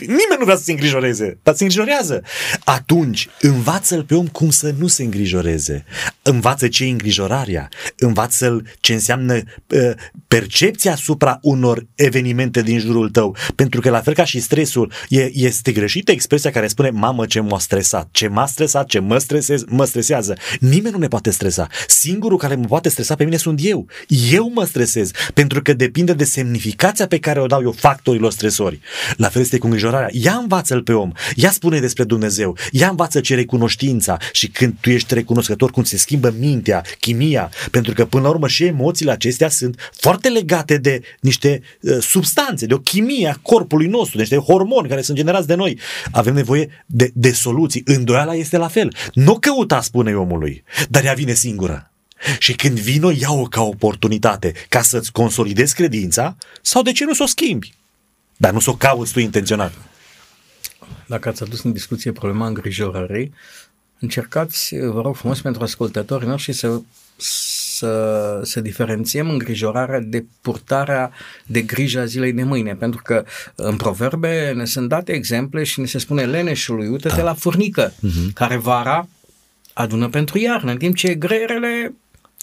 [0.00, 2.22] nimeni nu vrea să se îngrijoreze, dar se îngrijorează.
[2.64, 5.84] Atunci, învață-l pe om cum să nu se îngrijoreze.
[6.22, 9.90] Învață ce e îngrijorarea, învață-l ce înseamnă uh,
[10.28, 13.36] percepția asupra unor evenimente din jurul tău.
[13.54, 17.40] Pentru că la fel ca și stresul, e, este greșită expresia care spune mamă ce
[17.40, 20.36] m-a stresat, ce m-a stresat, ce mă, stresez, mă stresează.
[20.58, 21.68] Nimeni nu ne poate stresa.
[21.86, 23.86] Singurul care mă poate stresa pe mine sunt eu.
[24.30, 28.80] Eu mă stresez pentru că depinde de semnificația pe care o dau eu factorilor stresori.
[29.16, 30.08] La fel este cu îngrijorarea.
[30.12, 34.90] Ia învață-l pe om, ia spune despre Dumnezeu, ia învață ce recunoștința și când tu
[34.90, 39.48] ești recunoscător, cum se schimbă mintea, chimia, pentru că până la urmă și emoțiile acestea
[39.48, 44.36] sunt foarte legate de niște uh, substanțe, de o chimie a corpului nostru, de niște
[44.36, 45.78] hormoni care sunt generați de noi.
[46.10, 47.82] Avem nevoie de, de soluții.
[47.84, 48.94] Îndoiala este la fel.
[49.14, 51.91] Nu căuta, spune omului, dar ea vine singură.
[52.38, 57.22] Și când vino, ia-o ca oportunitate ca să-ți consolidezi credința sau de ce nu să
[57.22, 57.74] o schimbi?
[58.36, 59.72] Dar nu să o cauți tu intenționat.
[61.06, 63.32] Dacă ați adus în discuție problema îngrijorării,
[63.98, 66.80] încercați, vă rog frumos, pentru ascultătorii noștri să,
[67.16, 71.10] să, să diferențiem îngrijorarea de purtarea
[71.46, 75.80] de grijă a zilei de mâine, pentru că în proverbe ne sunt date exemple și
[75.80, 77.22] ne se spune leneșului, uite-te da.
[77.22, 78.32] la furnică, uh-huh.
[78.34, 79.08] care vara
[79.72, 81.94] adună pentru iarnă, în timp ce greierele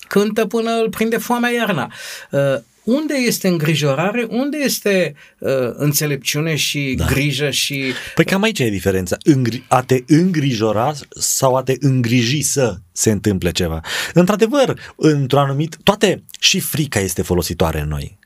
[0.07, 1.93] cântă până îl prinde foamea iarna.
[2.31, 2.39] Uh,
[2.83, 7.05] unde este îngrijorare, unde este uh, înțelepciune și da.
[7.05, 7.93] grijă și...
[8.15, 9.17] Păi cam aici e diferența.
[9.25, 13.81] Îngri- a te îngrijora sau a te îngriji să se întâmple ceva.
[14.13, 15.77] Într-adevăr, într-un anumit...
[15.83, 18.17] Toate, și frica este folositoare în noi.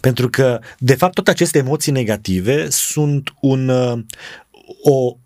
[0.00, 3.68] Pentru că, de fapt, toate aceste emoții negative sunt un...
[3.68, 3.98] Uh,
[4.82, 5.16] o,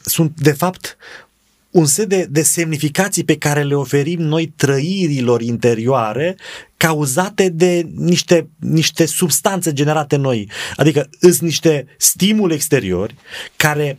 [0.00, 0.96] sunt, de fapt,
[1.76, 6.36] un set de, de semnificații pe care le oferim noi trăirilor interioare
[6.76, 10.50] cauzate de niște, niște substanțe generate noi.
[10.76, 13.14] Adică sunt niște stimuli exteriori
[13.56, 13.98] care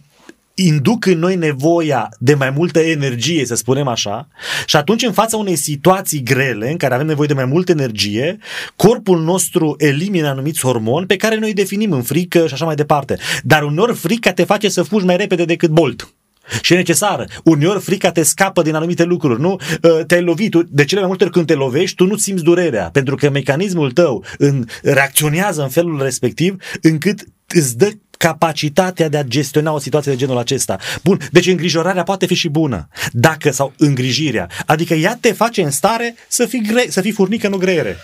[0.54, 4.28] induc în noi nevoia de mai multă energie, să spunem așa,
[4.66, 8.38] și atunci în fața unei situații grele în care avem nevoie de mai multă energie,
[8.76, 12.76] corpul nostru elimină anumiți hormoni pe care noi îi definim în frică și așa mai
[12.76, 13.18] departe.
[13.44, 16.17] Dar uneori frica te face să fugi mai repede decât Bolt.
[16.62, 17.26] Și e necesară.
[17.44, 19.60] Uneori frica te scapă din anumite lucruri, nu?
[19.84, 22.90] Ă, te-ai lovit, de cele mai multe ori când te lovești, tu nu simți durerea,
[22.94, 29.24] pentru că mecanismul tău în, reacționează în felul respectiv încât îți dă capacitatea de a
[29.24, 30.78] gestiona o situație de genul acesta.
[31.04, 35.72] Bun, deci îngrijorarea poate fi și bună, dacă sau îngrijirea, adică ea te face în
[35.72, 37.98] stare să fii, gre- să fii furnică, nu greiere.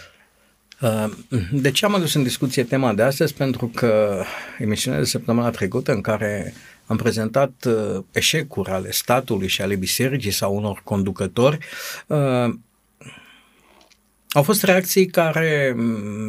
[0.82, 1.10] Ă,
[1.52, 3.34] de ce am adus în discuție tema de astăzi?
[3.34, 4.24] Pentru că
[4.60, 6.54] emisiunea de săptămâna trecută în care
[6.86, 11.58] am prezentat uh, eșecuri ale statului și ale bisericii sau unor conducători,
[12.08, 12.54] uh,
[14.34, 15.76] au fost reacții care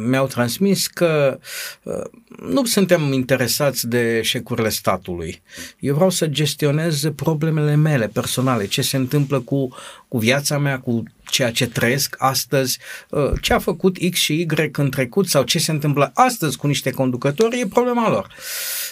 [0.07, 1.39] mi-au transmis că
[1.83, 2.03] uh,
[2.49, 5.41] nu suntem interesați de eșecurile statului.
[5.79, 9.67] Eu vreau să gestionez problemele mele personale, ce se întâmplă cu,
[10.07, 14.47] cu viața mea, cu ceea ce trăiesc astăzi, uh, ce a făcut X și Y
[14.71, 18.33] în trecut sau ce se întâmplă astăzi cu niște conducători, e problema lor.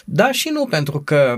[0.05, 1.35] Da și nu, pentru că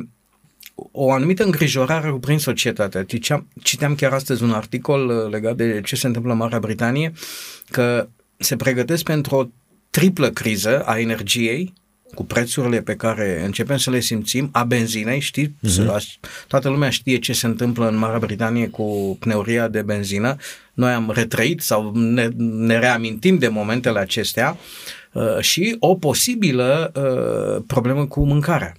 [0.75, 3.03] o anumită îngrijorare prin societatea.
[3.03, 7.13] Citeam, citeam chiar astăzi un articol uh, legat de ce se întâmplă în Marea Britanie,
[7.69, 8.07] că
[8.37, 9.47] se pregătesc pentru o
[9.89, 11.73] triplă criză a energiei,
[12.13, 15.97] cu prețurile pe care începem să le simțim, a benzinei, știi, uh-huh.
[16.47, 20.35] toată lumea știe ce se întâmplă în Marea Britanie cu pneuria de benzină,
[20.73, 24.57] noi am retrăit sau ne, ne reamintim de momentele acestea
[25.11, 28.73] uh, și o posibilă uh, problemă cu mâncarea.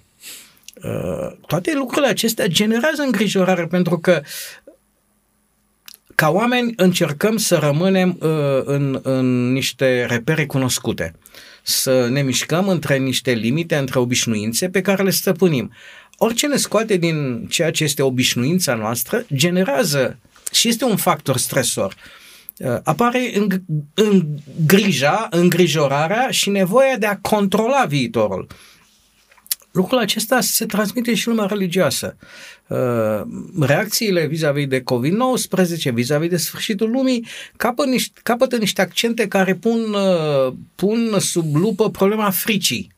[0.83, 4.21] Uh, toate lucrurile acestea generează îngrijorare pentru că
[6.15, 11.15] ca oameni încercăm să rămânem uh, în, în niște repere cunoscute,
[11.63, 15.71] să ne mișcăm între niște limite, între obișnuințe pe care le stăpânim.
[16.17, 20.19] Orice ne scoate din ceea ce este obișnuința noastră generează
[20.51, 21.95] și este un factor stresor.
[22.57, 23.47] Uh, apare în,
[23.93, 24.25] în
[24.65, 28.47] grija, îngrijorarea și nevoia de a controla viitorul.
[29.77, 32.17] Lucrul acesta se transmite și lumea religioasă.
[32.67, 33.21] Uh,
[33.59, 37.25] reacțiile vis-a-vis de COVID-19, vis-a-vis de sfârșitul lumii,
[37.55, 42.91] capătă niște, capătă niște accente care pun, uh, pun sub lupă problema fricii.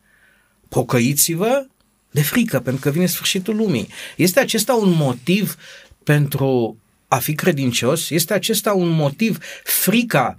[0.69, 1.65] Pocăiți-vă
[2.11, 3.87] de frică, pentru că vine sfârșitul lumii.
[4.15, 5.55] Este acesta un motiv
[6.03, 6.77] pentru
[7.07, 8.09] a fi credincios?
[8.09, 10.37] Este acesta un motiv, frica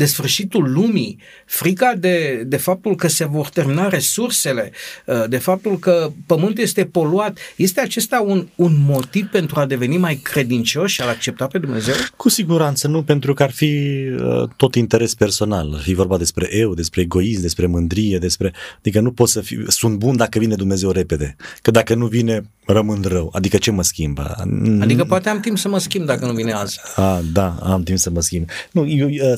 [0.00, 4.70] de sfârșitul lumii, frica de, de faptul că se vor termina resursele,
[5.06, 9.96] uh, de faptul că pământul este poluat, este acesta un, un motiv pentru a deveni
[9.96, 11.94] mai credincios și a accepta pe Dumnezeu?
[12.16, 13.72] Cu siguranță nu, pentru că ar fi
[14.18, 15.72] uh, tot interes personal.
[15.74, 18.52] Ar fi vorba despre eu, despre egoism, despre mândrie, despre...
[18.78, 19.64] Adică nu pot să fiu...
[19.68, 21.36] Sunt bun dacă vine Dumnezeu repede.
[21.62, 23.30] Că dacă nu vine, rămân rău.
[23.32, 24.34] Adică ce mă schimbă?
[24.80, 26.80] Adică poate am timp să mă schimb dacă nu vine azi.
[26.96, 28.48] A, da, am timp să mă schimb.
[28.72, 29.32] Nu, eu, uh,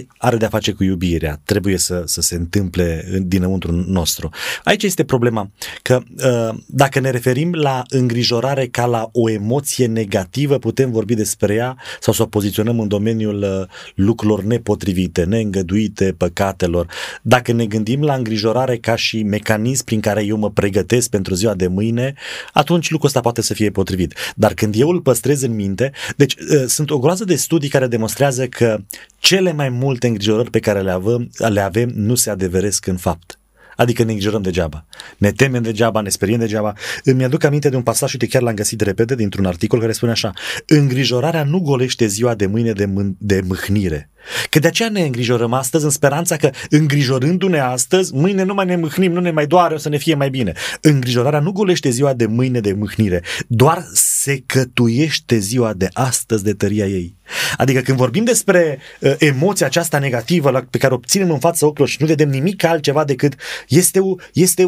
[0.00, 1.40] schimbarea are de-a face cu iubirea.
[1.44, 4.30] Trebuie să, să se întâmple dinăuntru nostru.
[4.64, 5.50] Aici este problema
[5.82, 11.54] că uh, dacă ne referim la îngrijorare ca la o emoție negativă, putem vorbi despre
[11.54, 16.86] ea sau să o poziționăm în domeniul uh, lucrurilor nepotrivite, neîngăduite, păcatelor.
[17.22, 21.54] Dacă ne gândim la îngrijorare ca și mecanism prin care eu mă pregătesc pentru ziua
[21.54, 22.14] de mâine,
[22.52, 24.14] atunci lucrul ăsta poate să fie potrivit.
[24.36, 27.86] Dar când eu îl păstrez în minte, deci uh, sunt o groază de studii care
[27.86, 28.78] demonstrează că
[29.18, 33.38] cele mai multe îngrijorări pe care le avem, le avem nu se adeveresc în fapt.
[33.76, 34.86] Adică ne îngrijorăm degeaba.
[35.18, 36.74] Ne temem degeaba, ne speriem degeaba.
[37.04, 40.10] Îmi aduc aminte de un pasaj, uite chiar l-am găsit repede dintr-un articol care spune
[40.10, 40.32] așa
[40.66, 44.09] Îngrijorarea nu golește ziua de mâine de, mân- de mâhnire.
[44.50, 48.76] Că de aceea ne îngrijorăm astăzi în speranța că îngrijorându-ne astăzi, mâine nu mai ne
[48.76, 50.52] mâhnim, nu ne mai doare, o să ne fie mai bine.
[50.80, 56.52] Îngrijorarea nu golește ziua de mâine de mâhnire, doar se cătuiește ziua de astăzi de
[56.52, 57.18] tăria ei.
[57.56, 61.66] Adică când vorbim despre uh, emoția aceasta negativă la, pe care o obținem în fața
[61.66, 63.34] ochilor și nu vedem nimic altceva decât
[63.68, 64.00] este,
[64.32, 64.66] este 1%,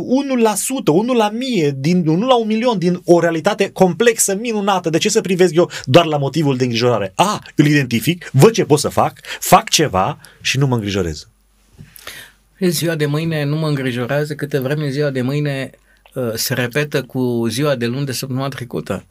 [0.93, 4.91] 1 la mie, din, 1 la un milion din o realitate complexă, minunată.
[4.91, 7.13] De ce să privesc eu doar la motivul de îngrijorare?
[7.15, 11.29] A, îl identific, văd ce pot să fac, fac ceva și nu mă îngrijorez.
[12.59, 15.71] Ziua de mâine nu mă îngrijorează câte vreme ziua de mâine
[16.15, 19.05] uh, se repetă cu ziua de luni de săptămâna trecută.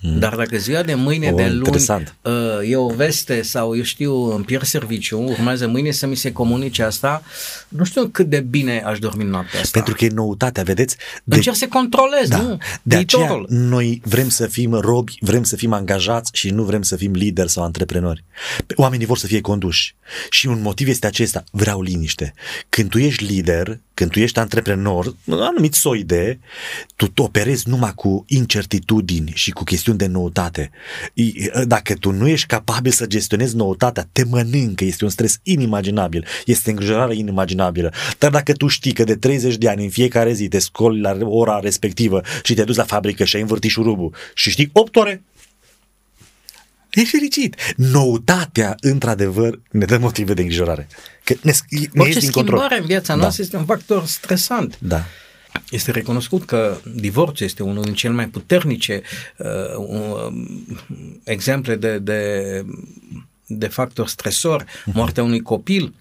[0.00, 0.18] Mm.
[0.18, 2.14] Dar dacă ziua de mâine oh, de luni interesant.
[2.22, 2.32] uh,
[2.70, 6.82] e o veste sau eu știu îmi pierd serviciu, urmează mâine să mi se comunice
[6.82, 7.22] asta,
[7.68, 9.70] nu știu cât de bine aș dormi noaptea asta.
[9.72, 10.96] Pentru că e noutatea, vedeți?
[11.24, 11.36] De...
[11.36, 12.40] Încerc să controlez, da.
[12.40, 12.58] nu?
[12.82, 16.96] De aceea noi vrem să fim robi, vrem să fim angajați și nu vrem să
[16.96, 18.24] fim lideri sau antreprenori.
[18.74, 19.94] Oamenii vor să fie conduși.
[20.30, 22.34] Și un motiv este acesta, vreau liniște.
[22.68, 26.38] Când tu ești lider, când tu ești antreprenor, anumit soi de,
[26.96, 30.70] tu operezi numai cu incertitudini și cu chestiuni de noutate.
[31.64, 36.70] Dacă tu nu ești capabil să gestionezi noutatea, te mănâncă, este un stres inimaginabil, este
[36.70, 37.92] îngrijorare inimaginabilă.
[38.18, 41.16] Dar dacă tu știi că de 30 de ani în fiecare zi te scoli la
[41.20, 45.22] ora respectivă și te duci la fabrică și ai învârtit șurubul și știi 8 ore,
[46.94, 47.56] E fericit.
[47.76, 50.88] Noutatea, într-adevăr, ne dă motive de îngrijorare.
[51.24, 52.58] Că ne, ne Orice din control.
[52.58, 53.20] schimbare în viața da.
[53.20, 54.76] noastră este un factor stresant.
[54.78, 55.04] Da.
[55.70, 59.02] Este recunoscut că divorțul este unul din cele mai puternice
[59.36, 60.32] uh, uh,
[61.24, 62.64] exemple de, de,
[63.46, 64.92] de factor stresor, uh-huh.
[64.92, 65.94] moartea unui copil,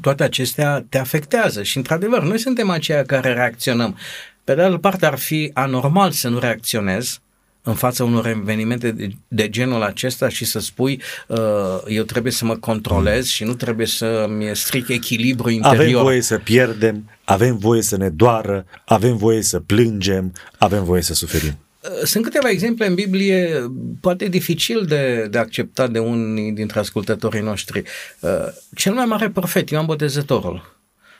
[0.00, 3.98] toate acestea te afectează și, într-adevăr, noi suntem aceia care reacționăm.
[4.44, 7.20] Pe de altă parte, ar fi anormal să nu reacționezi
[7.66, 11.38] în fața unor evenimente de, de genul acesta și să spui uh,
[11.86, 15.80] eu trebuie să mă controlez și nu trebuie să-mi stric echilibru interior.
[15.80, 21.02] Avem voie să pierdem, avem voie să ne doară, avem voie să plângem, avem voie
[21.02, 21.58] să suferim.
[21.80, 27.40] Uh, sunt câteva exemple în Biblie, poate dificil de, de acceptat de unii dintre ascultătorii
[27.40, 27.82] noștri.
[28.20, 28.30] Uh,
[28.74, 30.78] cel mai mare profet, Ioan Botezătorul,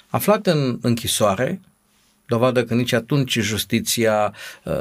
[0.08, 1.60] aflat în închisoare,
[2.26, 4.72] dovadă că nici atunci justiția uh,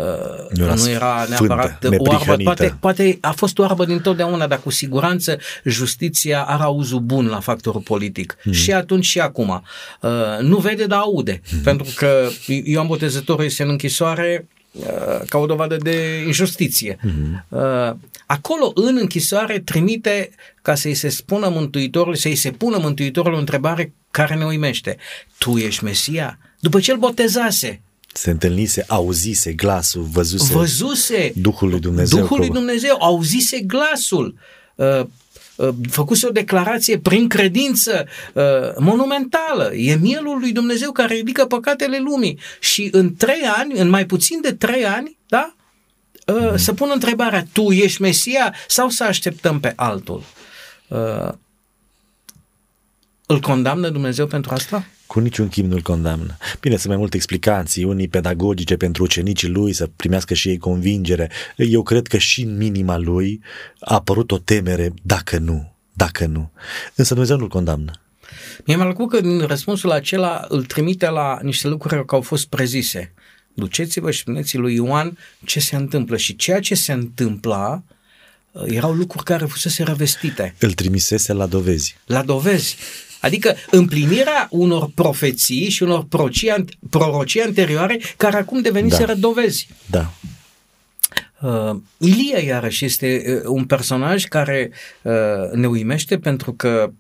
[0.49, 2.35] nu, nu era neapărat fântă, oarbă.
[2.43, 7.39] Poate, poate a fost oarbă din totdeauna, dar cu siguranță justiția are auzul bun la
[7.39, 8.37] factorul politic.
[8.41, 8.51] Hmm.
[8.51, 9.63] Și atunci și acum.
[10.01, 11.41] Uh, nu vede, dar aude.
[11.49, 11.61] Hmm.
[11.61, 12.27] Pentru că
[12.63, 16.97] Ioan Botezătorul este în închisoare uh, ca o dovadă de injustiție.
[16.99, 17.43] Mm-hmm.
[17.49, 17.93] Uh,
[18.25, 20.29] acolo, în închisoare, trimite
[20.61, 24.97] ca să-i se spună Mântuitorului, să-i se pună Mântuitorul o întrebare care ne uimește.
[25.37, 26.39] Tu ești Mesia?
[26.65, 27.81] După ce îl botezase.
[28.13, 32.19] Se întâlnise, auzise glasul, văzuse, văzuse Duhul lui Dumnezeu.
[32.19, 34.35] Duhul lui Dumnezeu, auzise glasul.
[34.75, 35.01] Uh,
[35.55, 38.43] uh, făcuse o declarație prin credință uh,
[38.77, 39.73] monumentală.
[39.73, 42.39] E mielul lui Dumnezeu care ridică păcatele lumii.
[42.59, 45.55] Și în trei ani, în mai puțin de trei ani, da?
[46.27, 46.57] Uh, mm.
[46.57, 50.23] să pun întrebarea, tu ești Mesia sau să așteptăm pe altul?
[53.27, 54.85] Uh, îl condamnă Dumnezeu pentru asta?
[55.07, 56.37] Cu niciun chip nu-l condamnă.
[56.59, 61.31] Bine, sunt mai multe explicații, unii pedagogice pentru ucenicii lui să primească și ei convingere.
[61.55, 63.41] Eu cred că și în minima lui
[63.79, 66.51] a apărut o temere, dacă nu, dacă nu.
[66.95, 67.91] Însă Dumnezeu nu-l condamnă.
[68.65, 72.47] Mie mi-a plăcut că din răspunsul acela îl trimite la niște lucruri care au fost
[72.47, 73.13] prezise.
[73.53, 77.83] Duceți-vă și spuneți lui Ioan ce se întâmplă și ceea ce se întâmpla
[78.51, 80.55] uh, erau lucruri care fusese revestite.
[80.59, 81.97] Îl trimisese la dovezi.
[82.05, 82.77] La dovezi.
[83.19, 86.05] Adică împlinirea unor profeții și unor
[86.89, 89.19] prorocii anterioare care acum deveniseră da.
[89.19, 89.67] dovezi.
[89.85, 90.11] Da.
[91.41, 95.13] Uh, Ilie, iarăși, este uh, un personaj care uh,
[95.51, 96.91] ne uimește pentru că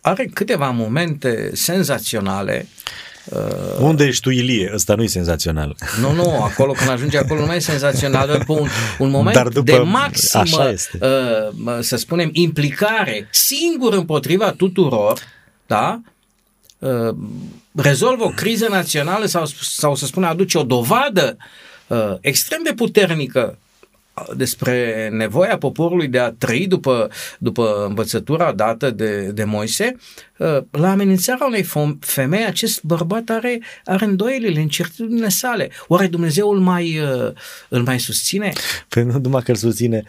[0.00, 2.66] are câteva momente senzaționale.
[3.24, 4.70] Uh, Unde ești tu, Ilie?
[4.74, 5.76] Ăsta nu e senzațional.
[6.00, 9.48] Nu, nu, acolo când ajunge acolo nu mai e senzațional, dar un, un moment Dar
[9.48, 10.98] după, de maximă, așa este.
[11.00, 15.18] Uh, să spunem, implicare, singur împotriva tuturor,
[15.66, 16.00] da?
[16.78, 17.16] Uh,
[17.74, 21.36] rezolvă o criză națională sau, sau să spunem aduce o dovadă
[21.86, 23.58] uh, extrem de puternică
[24.36, 30.00] despre nevoia poporului de a trăi după, după învățătura dată de, de Moise, uh,
[30.70, 31.66] la amenințarea unei
[32.00, 35.70] femei, acest bărbat are, are îndoielile, incertitudinile sale.
[35.86, 37.32] Oare Dumnezeu îl mai, uh,
[37.68, 38.52] îl mai susține?
[38.88, 40.02] Păi nu numai că îl susține,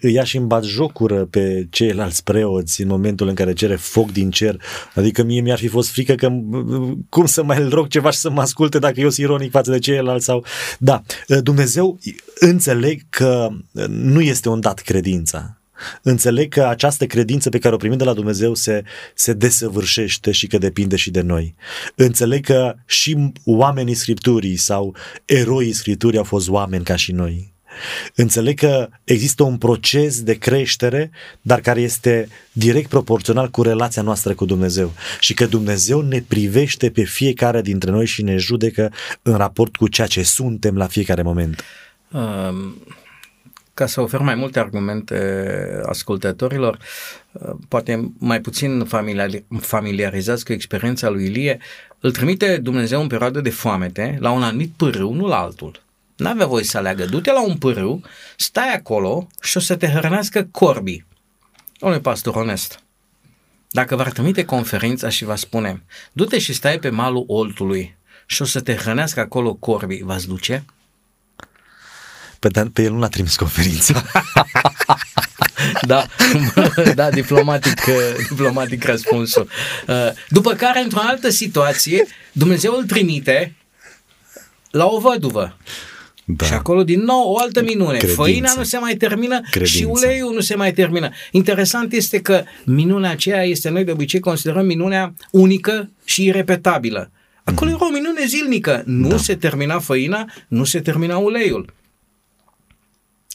[0.00, 4.12] îi ia și în bat jocură pe ceilalți preoți în momentul în care cere foc
[4.12, 4.60] din cer.
[4.94, 6.28] Adică mie mi-ar fi fost frică că
[7.08, 9.70] cum să mai îl rog ceva și să mă asculte dacă eu sunt ironic față
[9.70, 10.44] de ceilalți sau...
[10.78, 11.02] Da,
[11.42, 11.98] Dumnezeu
[12.38, 13.48] înțeleg că
[13.88, 15.58] nu este un dat credința.
[16.02, 18.82] Înțeleg că această credință pe care o primim de la Dumnezeu se,
[19.14, 21.54] se desăvârșește și că depinde și de noi.
[21.94, 27.52] Înțeleg că și oamenii Scripturii sau eroii Scripturii au fost oameni ca și noi.
[28.14, 31.10] Înțeleg că există un proces de creștere,
[31.40, 36.90] dar care este direct proporțional cu relația noastră cu Dumnezeu și că Dumnezeu ne privește
[36.90, 41.22] pe fiecare dintre noi și ne judecă în raport cu ceea ce suntem la fiecare
[41.22, 41.64] moment.
[42.12, 42.82] Um
[43.74, 46.78] ca să ofer mai multe argumente ascultătorilor,
[47.68, 48.84] poate mai puțin
[49.60, 51.58] familiarizați cu experiența lui Ilie,
[52.00, 55.82] îl trimite Dumnezeu în perioadă de foamete la un anumit pârâu, nu la altul.
[56.16, 57.04] N-avea voie să aleagă.
[57.04, 58.02] Du-te la un pârâu,
[58.36, 61.06] stai acolo și o să te hrănească corbii.
[61.78, 62.82] Domnule pastor onest,
[63.70, 67.96] dacă v-ar trimite conferința și va spune, du-te și stai pe malul oltului
[68.26, 70.64] și o să te hrănească acolo corbii, v-ați duce?
[72.48, 74.04] Pe, pe el nu l-a trimis conferința.
[75.86, 76.06] da,
[76.94, 77.80] da, diplomatic,
[78.28, 79.48] diplomatic răspunsul.
[79.86, 79.94] Uh,
[80.28, 83.54] după care, într-o altă situație, Dumnezeu îl trimite
[84.70, 85.56] la o văduvă.
[86.24, 86.44] Da.
[86.44, 87.96] Și acolo din nou o altă minune.
[87.96, 88.22] Credință.
[88.22, 89.76] Făina nu se mai termină Credință.
[89.76, 91.10] și uleiul nu se mai termină.
[91.30, 97.10] Interesant este că minunea aceea este, noi de obicei considerăm minunea unică și irepetabilă.
[97.44, 97.76] Acolo mm.
[97.76, 98.82] era o minune zilnică.
[98.86, 99.16] Nu da.
[99.16, 101.72] se termina făina, nu se termina uleiul.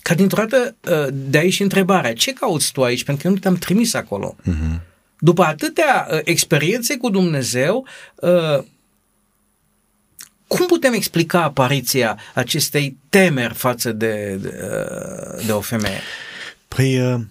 [0.09, 3.03] Ca dintr-o dată, uh, de aici și întrebarea, ce cauți tu aici?
[3.03, 4.35] Pentru că eu nu te-am trimis acolo.
[4.41, 4.81] Uh-huh.
[5.19, 8.63] După atâtea uh, experiențe cu Dumnezeu, uh,
[10.47, 14.53] cum putem explica apariția acestei temeri față de, de,
[15.45, 15.99] de o femeie?
[16.67, 17.27] Păi,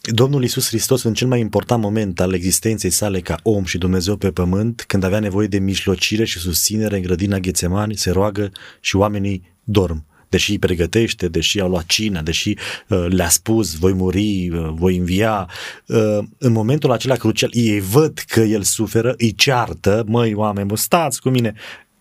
[0.00, 4.16] Domnul Isus Hristos în cel mai important moment al existenței sale ca om și Dumnezeu
[4.16, 8.96] pe pământ, când avea nevoie de mijlocire și susținere în grădina Ghețemani, se roagă și
[8.96, 10.04] oamenii dorm
[10.34, 12.54] deși îi pregătește, deși au luat cina, deși
[12.88, 15.48] uh, le-a spus voi muri, uh, voi învia,
[15.86, 20.76] uh, în momentul acela crucial, ei văd că el suferă, îi ceartă, măi oameni, mă,
[20.76, 21.54] stați cu mine,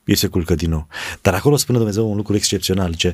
[0.05, 0.87] ei se culcă din nou.
[1.21, 3.13] Dar acolo spune Dumnezeu un lucru excepțional, ce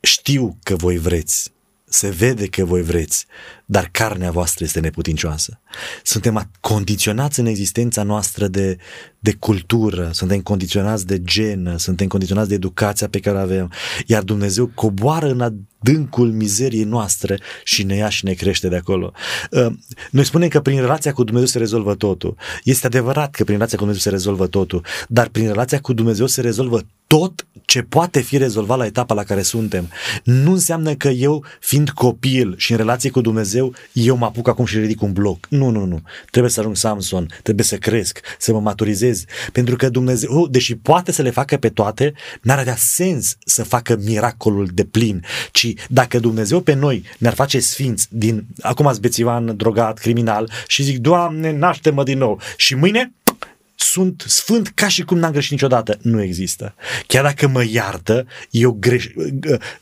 [0.00, 1.52] știu că voi vreți,
[1.94, 3.26] se vede că voi vreți,
[3.64, 5.60] dar carnea voastră este neputincioasă.
[6.02, 8.76] Suntem condiționați în existența noastră de,
[9.18, 13.72] de cultură, suntem condiționați de genă, suntem condiționați de educația pe care o avem,
[14.06, 19.12] iar Dumnezeu coboară în adâncul mizeriei noastre și ne ia și ne crește de acolo.
[19.50, 19.72] Uh,
[20.10, 22.36] noi spunem că prin relația cu Dumnezeu se rezolvă totul.
[22.64, 26.26] Este adevărat că prin relația cu Dumnezeu se rezolvă totul, dar prin relația cu Dumnezeu
[26.26, 26.80] se rezolvă
[27.14, 29.88] tot ce poate fi rezolvat la etapa la care suntem.
[30.24, 34.64] Nu înseamnă că eu, fiind copil și în relație cu Dumnezeu, eu mă apuc acum
[34.64, 35.46] și ridic un bloc.
[35.48, 36.02] Nu, nu, nu.
[36.30, 39.24] Trebuie să ajung Samson, trebuie să cresc, să mă maturizez.
[39.52, 42.12] Pentru că Dumnezeu, oh, deși poate să le facă pe toate,
[42.42, 45.24] n-ar avea sens să facă miracolul de plin.
[45.52, 50.82] Ci dacă Dumnezeu pe noi ne-ar face sfinți din, acum ați bețivan, drogat, criminal și
[50.82, 52.40] zic, Doamne, naște-mă din nou.
[52.56, 53.12] Și mâine
[53.74, 55.98] sunt sfânt ca și cum n-am greșit niciodată.
[56.02, 56.74] Nu există.
[57.06, 59.06] Chiar dacă mă iartă, eu greș...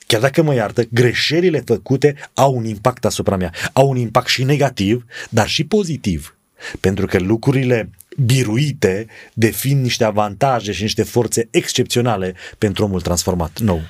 [0.07, 3.53] chiar dacă mă iartă, greșelile făcute au un impact asupra mea.
[3.73, 6.37] Au un impact și negativ, dar și pozitiv.
[6.81, 7.91] Pentru că lucrurile
[8.25, 13.81] biruite de fiind niște avantaje și niște forțe excepționale pentru omul transformat nou.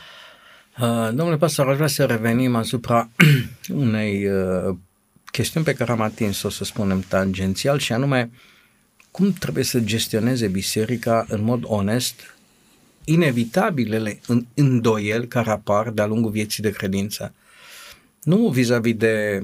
[0.80, 3.08] Uh, domnule pastor, aș vrea să revenim asupra
[3.68, 4.76] unei uh,
[5.24, 8.30] chestiuni pe care am atins-o, să spunem, tangențial și anume
[9.12, 12.14] cum trebuie să gestioneze biserica în mod onest
[13.04, 14.20] inevitabilele
[14.54, 17.34] îndoieli care apar de-a lungul vieții de credință.
[18.22, 19.42] Nu vis-a-vis de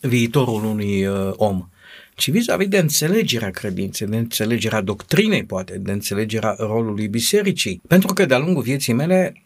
[0.00, 1.68] viitorul unui uh, om,
[2.14, 7.80] ci vis-a-vis de înțelegerea credinței, de înțelegerea doctrinei, poate, de înțelegerea rolului bisericii.
[7.88, 9.42] Pentru că de-a lungul vieții mele,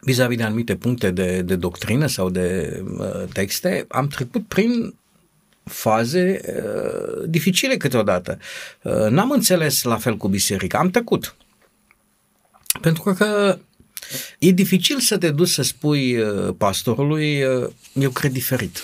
[0.00, 4.94] vis-a-vis de anumite puncte de, de doctrină sau de uh, texte, am trecut prin
[5.70, 8.38] faze uh, dificile câteodată.
[8.82, 11.34] Uh, n-am înțeles la fel cu biserica, am tăcut.
[12.80, 13.58] Pentru că
[14.38, 18.82] e dificil să te duci să spui uh, pastorului, uh, eu cred diferit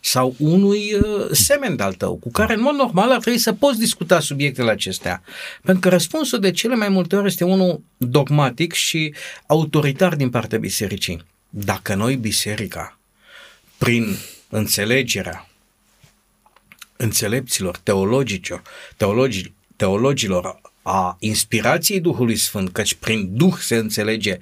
[0.00, 3.78] sau unui uh, semen de-al tău, cu care în mod normal ar trebui să poți
[3.78, 5.22] discuta subiectele acestea.
[5.62, 9.14] Pentru că răspunsul de cele mai multe ori este unul dogmatic și
[9.46, 11.22] autoritar din partea bisericii.
[11.48, 12.98] Dacă noi, biserica,
[13.78, 14.16] prin
[14.48, 15.47] înțelegerea
[16.98, 18.62] înțelepților, teologicilor,
[18.96, 24.38] teologii, teologilor, a inspirației Duhului Sfânt, căci prin Duh se înțelege,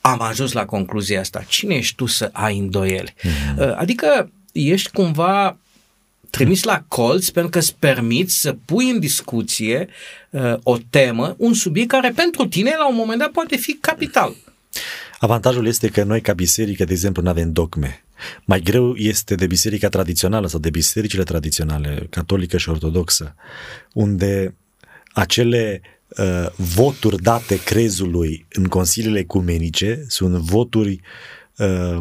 [0.00, 1.44] am ajuns la concluzia asta.
[1.48, 3.14] Cine ești tu să ai îndoieli?
[3.18, 3.74] Mm-hmm.
[3.76, 5.56] Adică ești cumva
[6.30, 9.88] trimis la colț pentru că îți permiți să pui în discuție
[10.30, 14.34] uh, o temă, un subiect care pentru tine la un moment dat poate fi capital.
[15.18, 18.04] Avantajul este că noi ca biserică, de exemplu, nu avem dogme.
[18.44, 23.34] Mai greu este de biserica tradițională sau de bisericile tradiționale, catolică și ortodoxă,
[23.92, 24.54] unde
[25.12, 31.00] acele uh, voturi date crezului în consiliile ecumenice sunt voturi
[31.56, 31.96] uh,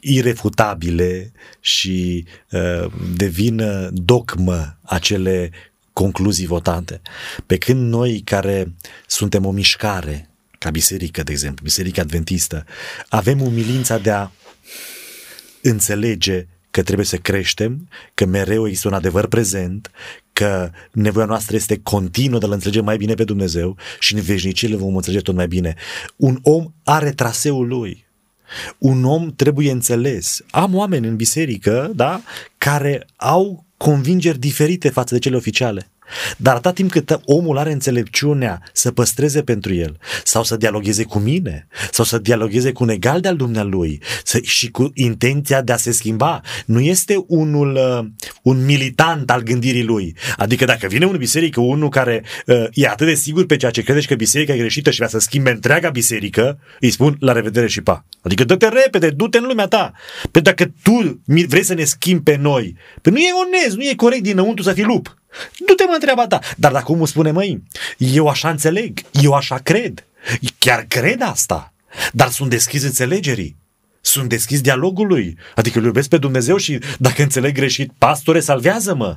[0.00, 3.62] irefutabile și uh, devin
[3.92, 5.50] dogmă acele
[5.92, 7.00] concluzii votate.
[7.46, 8.74] Pe când noi care
[9.06, 12.64] suntem o mișcare, ca biserică, de exemplu, biserica adventistă,
[13.08, 14.30] avem umilința de a
[15.70, 19.90] înțelege că trebuie să creștem, că mereu există un adevăr prezent,
[20.32, 24.68] că nevoia noastră este continuă de a înțelege mai bine pe Dumnezeu și în veșnicie
[24.68, 25.74] le vom înțelege tot mai bine.
[26.16, 28.06] Un om are traseul lui.
[28.78, 30.40] Un om trebuie înțeles.
[30.50, 32.20] Am oameni în biserică, da,
[32.58, 35.88] care au convingeri diferite față de cele oficiale.
[36.36, 41.18] Dar atât timp cât omul are înțelepciunea să păstreze pentru el, sau să dialogueze cu
[41.18, 45.76] mine, sau să dialogueze cu un egal de-al dumnealui, să, și cu intenția de a
[45.76, 48.06] se schimba, nu este unul, uh,
[48.42, 50.16] un militant al gândirii lui.
[50.36, 53.82] Adică dacă vine un biserică, unul care uh, e atât de sigur pe ceea ce
[53.82, 57.66] crede că biserica e greșită și vrea să schimbe întreaga biserică, îi spun la revedere
[57.66, 58.04] și pa.
[58.22, 59.92] Adică dă-te repede, du-te în lumea ta.
[60.30, 63.94] Pentru dacă tu vrei să ne schimbi pe noi, pe nu e onest, nu e
[63.96, 65.16] corect dinăuntru să fii lup.
[65.66, 66.38] Du-te mă treaba ta.
[66.56, 67.62] Dar dacă omul spune, măi,
[67.98, 70.04] eu așa înțeleg, eu așa cred,
[70.58, 71.72] chiar cred asta,
[72.12, 73.56] dar sunt deschis înțelegerii,
[74.00, 79.16] sunt deschis dialogului, adică îl iubesc pe Dumnezeu și dacă înțeleg greșit, pastore, salvează-mă.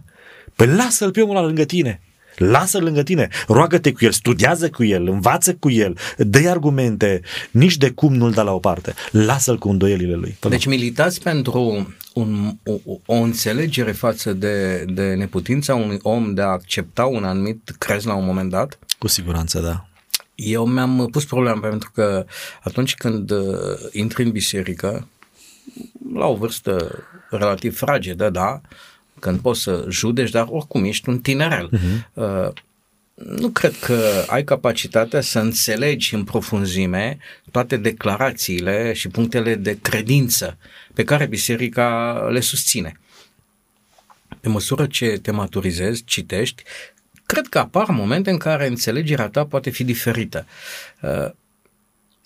[0.55, 2.01] Păi lasă-l pe omul la lângă tine.
[2.38, 7.21] Lasă-l lângă tine, roagă-te cu el, studiază cu el, învață cu el, dă argumente,
[7.51, 8.93] nici de cum nu-l da la o parte.
[9.11, 10.38] Lasă-l cu îndoielile lui.
[10.49, 12.73] Deci militați pentru un, o,
[13.05, 18.13] o înțelegere față de, de neputința unui om de a accepta un anumit crez la
[18.13, 18.79] un moment dat?
[18.97, 19.88] Cu siguranță, da.
[20.35, 22.25] Eu mi-am pus problema pentru că
[22.63, 23.41] atunci când uh,
[23.91, 25.07] intri în biserică,
[26.13, 28.61] la o vârstă relativ fragedă, da,
[29.20, 31.70] când poți să judeci, dar oricum ești un tinerel.
[31.74, 32.13] Uh-huh.
[32.13, 32.49] Uh,
[33.13, 37.18] nu cred că ai capacitatea să înțelegi în profunzime
[37.51, 40.57] toate declarațiile și punctele de credință
[40.93, 42.99] pe care biserica le susține.
[44.39, 46.63] Pe măsură ce te maturizezi, citești,
[47.26, 50.45] cred că apar momente în care înțelegerea ta poate fi diferită.
[51.01, 51.30] Uh,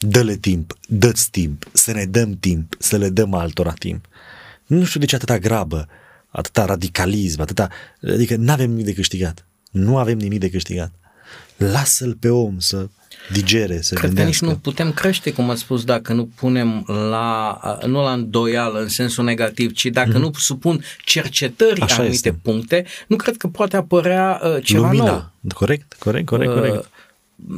[0.04, 4.06] Dă-le timp, dă-ți timp, să ne dăm timp, să le dăm altora timp.
[4.66, 5.88] Nu știu de ce atâta grabă,
[6.32, 7.70] atâta radicalism, atâta...
[8.08, 9.46] Adică nu avem nimic de câștigat.
[9.72, 10.92] Nu avem nimic de câștigat.
[11.58, 12.88] Lasă-l pe om să
[13.32, 14.40] digere, să Cred gândească.
[14.40, 18.80] că nici nu putem crește, cum ați spus, dacă nu punem la, nu la îndoială
[18.80, 20.20] în sensul negativ, ci dacă mm.
[20.20, 22.40] nu supun cercetării Așa anumite este.
[22.42, 25.06] puncte, nu cred că poate apărea uh, ceva Lumina.
[25.06, 25.32] nou.
[25.54, 26.90] Corect, corect, corect, Uh, corect.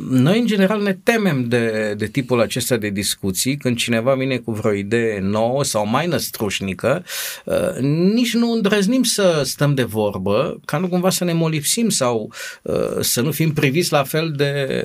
[0.10, 4.52] Noi, în general, ne temem de, de tipul acesta de discuții, când cineva vine cu
[4.52, 7.06] vreo idee nouă sau mai năstrușnică,
[7.46, 7.80] uh,
[8.14, 12.76] nici nu îndrăznim să stăm de vorbă, ca nu cumva să ne molipsim sau uh,
[13.00, 14.84] să nu fim priviți la fel de,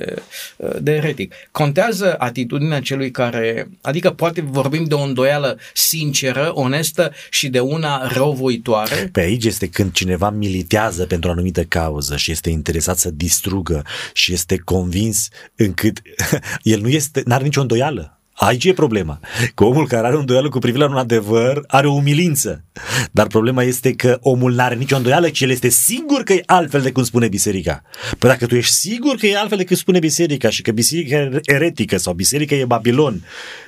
[0.57, 1.33] uh, de eretic.
[1.51, 8.07] Contează atitudinea celui care, adică poate vorbim de o îndoială sinceră, onestă și de una
[8.07, 9.09] răuvoitoare.
[9.11, 13.83] Pe aici este când cineva militează pentru o anumită cauză și este interesat să distrugă
[14.13, 16.01] și este convins convins încât
[16.63, 18.13] el nu este, n-are nicio îndoială.
[18.33, 19.19] Aici e problema.
[19.55, 22.63] Că omul care are o îndoială cu privire la un adevăr are o umilință.
[23.11, 26.81] Dar problema este că omul n-are nicio îndoială, ci el este sigur că e altfel
[26.81, 27.83] de cum spune biserica.
[28.17, 31.15] Păi dacă tu ești sigur că e altfel de cum spune biserica și că biserica
[31.15, 33.23] e eretică sau biserica e Babilon,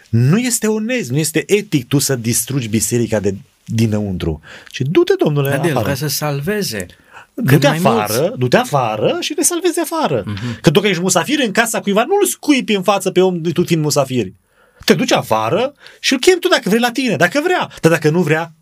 [0.09, 4.41] nu este onest, nu este etic tu să distrugi biserica de dinăuntru.
[4.71, 6.85] Și du-te, domnule, Adel, vrea să salveze
[7.33, 10.23] du-te afară, du-te afară și te salvezi de afară.
[10.23, 10.59] Uh-huh.
[10.61, 13.63] Că tu că ești musafir în casa cuiva, nu-l scuipi în față pe om tu
[13.63, 14.27] fiind musafir.
[14.85, 17.69] Te duci afară și îl chem tu dacă vrei la tine, dacă vrea.
[17.81, 18.53] Dar dacă nu vrea,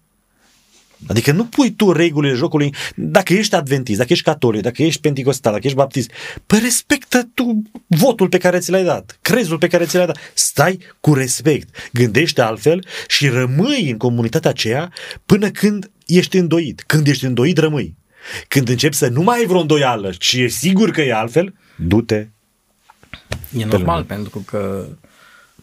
[1.08, 5.52] Adică nu pui tu regulile jocului, dacă ești adventist, dacă ești catolic, dacă ești penticostal,
[5.52, 6.12] dacă ești baptist,
[6.46, 10.18] păi respectă tu votul pe care ți l-ai dat, crezul pe care ți l-ai dat.
[10.34, 14.94] Stai cu respect, gândește altfel și rămâi în comunitatea aceea
[15.26, 16.84] până când ești îndoit.
[16.88, 17.98] Când ești îndoit, rămâi.
[18.48, 22.28] Când începi să nu mai ai vreo îndoială, ci e sigur că e altfel, du-te.
[23.58, 24.06] E normal, lume.
[24.08, 24.86] pentru că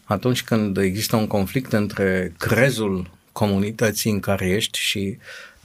[0.03, 5.17] atunci când există un conflict între crezul comunității în care ești și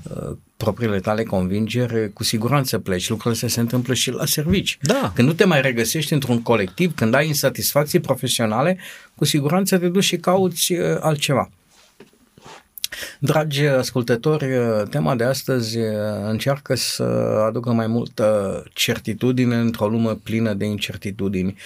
[0.02, 3.08] uh, propriile tale convingeri, cu siguranță pleci.
[3.08, 4.78] Lucrurile se întâmplă și la servici.
[4.82, 5.12] Da.
[5.14, 8.78] Când nu te mai regăsești într-un colectiv, când ai insatisfacții profesionale,
[9.14, 11.50] cu siguranță te duci și cauți uh, altceva.
[13.18, 14.46] Dragi ascultători,
[14.90, 15.78] tema de astăzi
[16.28, 17.02] încearcă să
[17.46, 21.56] aducă mai multă certitudine într-o lume plină de incertitudini.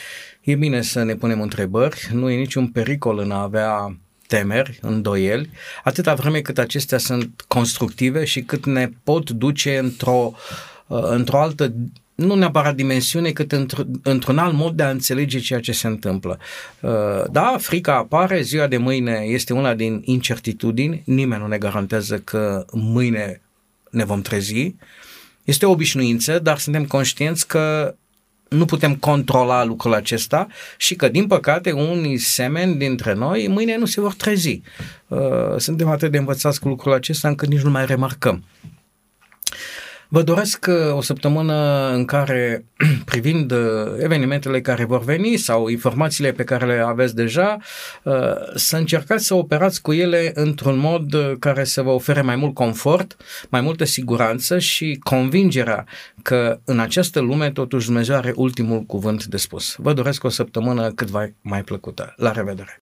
[0.41, 5.51] E bine să ne punem întrebări, nu e niciun pericol în a avea temeri, îndoieli,
[5.85, 10.33] atâta vreme cât acestea sunt constructive și cât ne pot duce într-o,
[10.87, 11.73] într-o altă
[12.17, 16.39] nu neapărat dimensiune, cât într- într-un alt mod de a înțelege ceea ce se întâmplă.
[16.81, 16.91] Uh,
[17.31, 22.65] da, frica apare, ziua de mâine este una din incertitudini, nimeni nu ne garantează că
[22.73, 23.41] mâine
[23.91, 24.75] ne vom trezi.
[25.45, 27.95] Este o obișnuință, dar suntem conștienți că
[28.49, 30.47] nu putem controla lucrul acesta
[30.77, 34.61] și că, din păcate, unii semeni dintre noi mâine nu se vor trezi.
[35.09, 35.19] Uh,
[35.57, 38.45] suntem atât de învățați cu lucrul acesta încât nici nu mai remarcăm.
[40.09, 42.65] Vă doresc uh, o săptămână în care,
[43.05, 43.59] privind uh,
[43.99, 47.57] evenimentele care vor veni sau informațiile pe care le aveți deja,
[48.03, 48.15] uh,
[48.55, 53.17] să încercați să operați cu ele într-un mod care să vă ofere mai mult confort,
[53.49, 55.87] mai multă siguranță și convingerea
[56.23, 59.75] că în această lume totuși Dumnezeu are ultimul cuvânt de spus.
[59.79, 61.09] Vă doresc o săptămână cât
[61.41, 62.13] mai plăcută.
[62.17, 62.86] La revedere!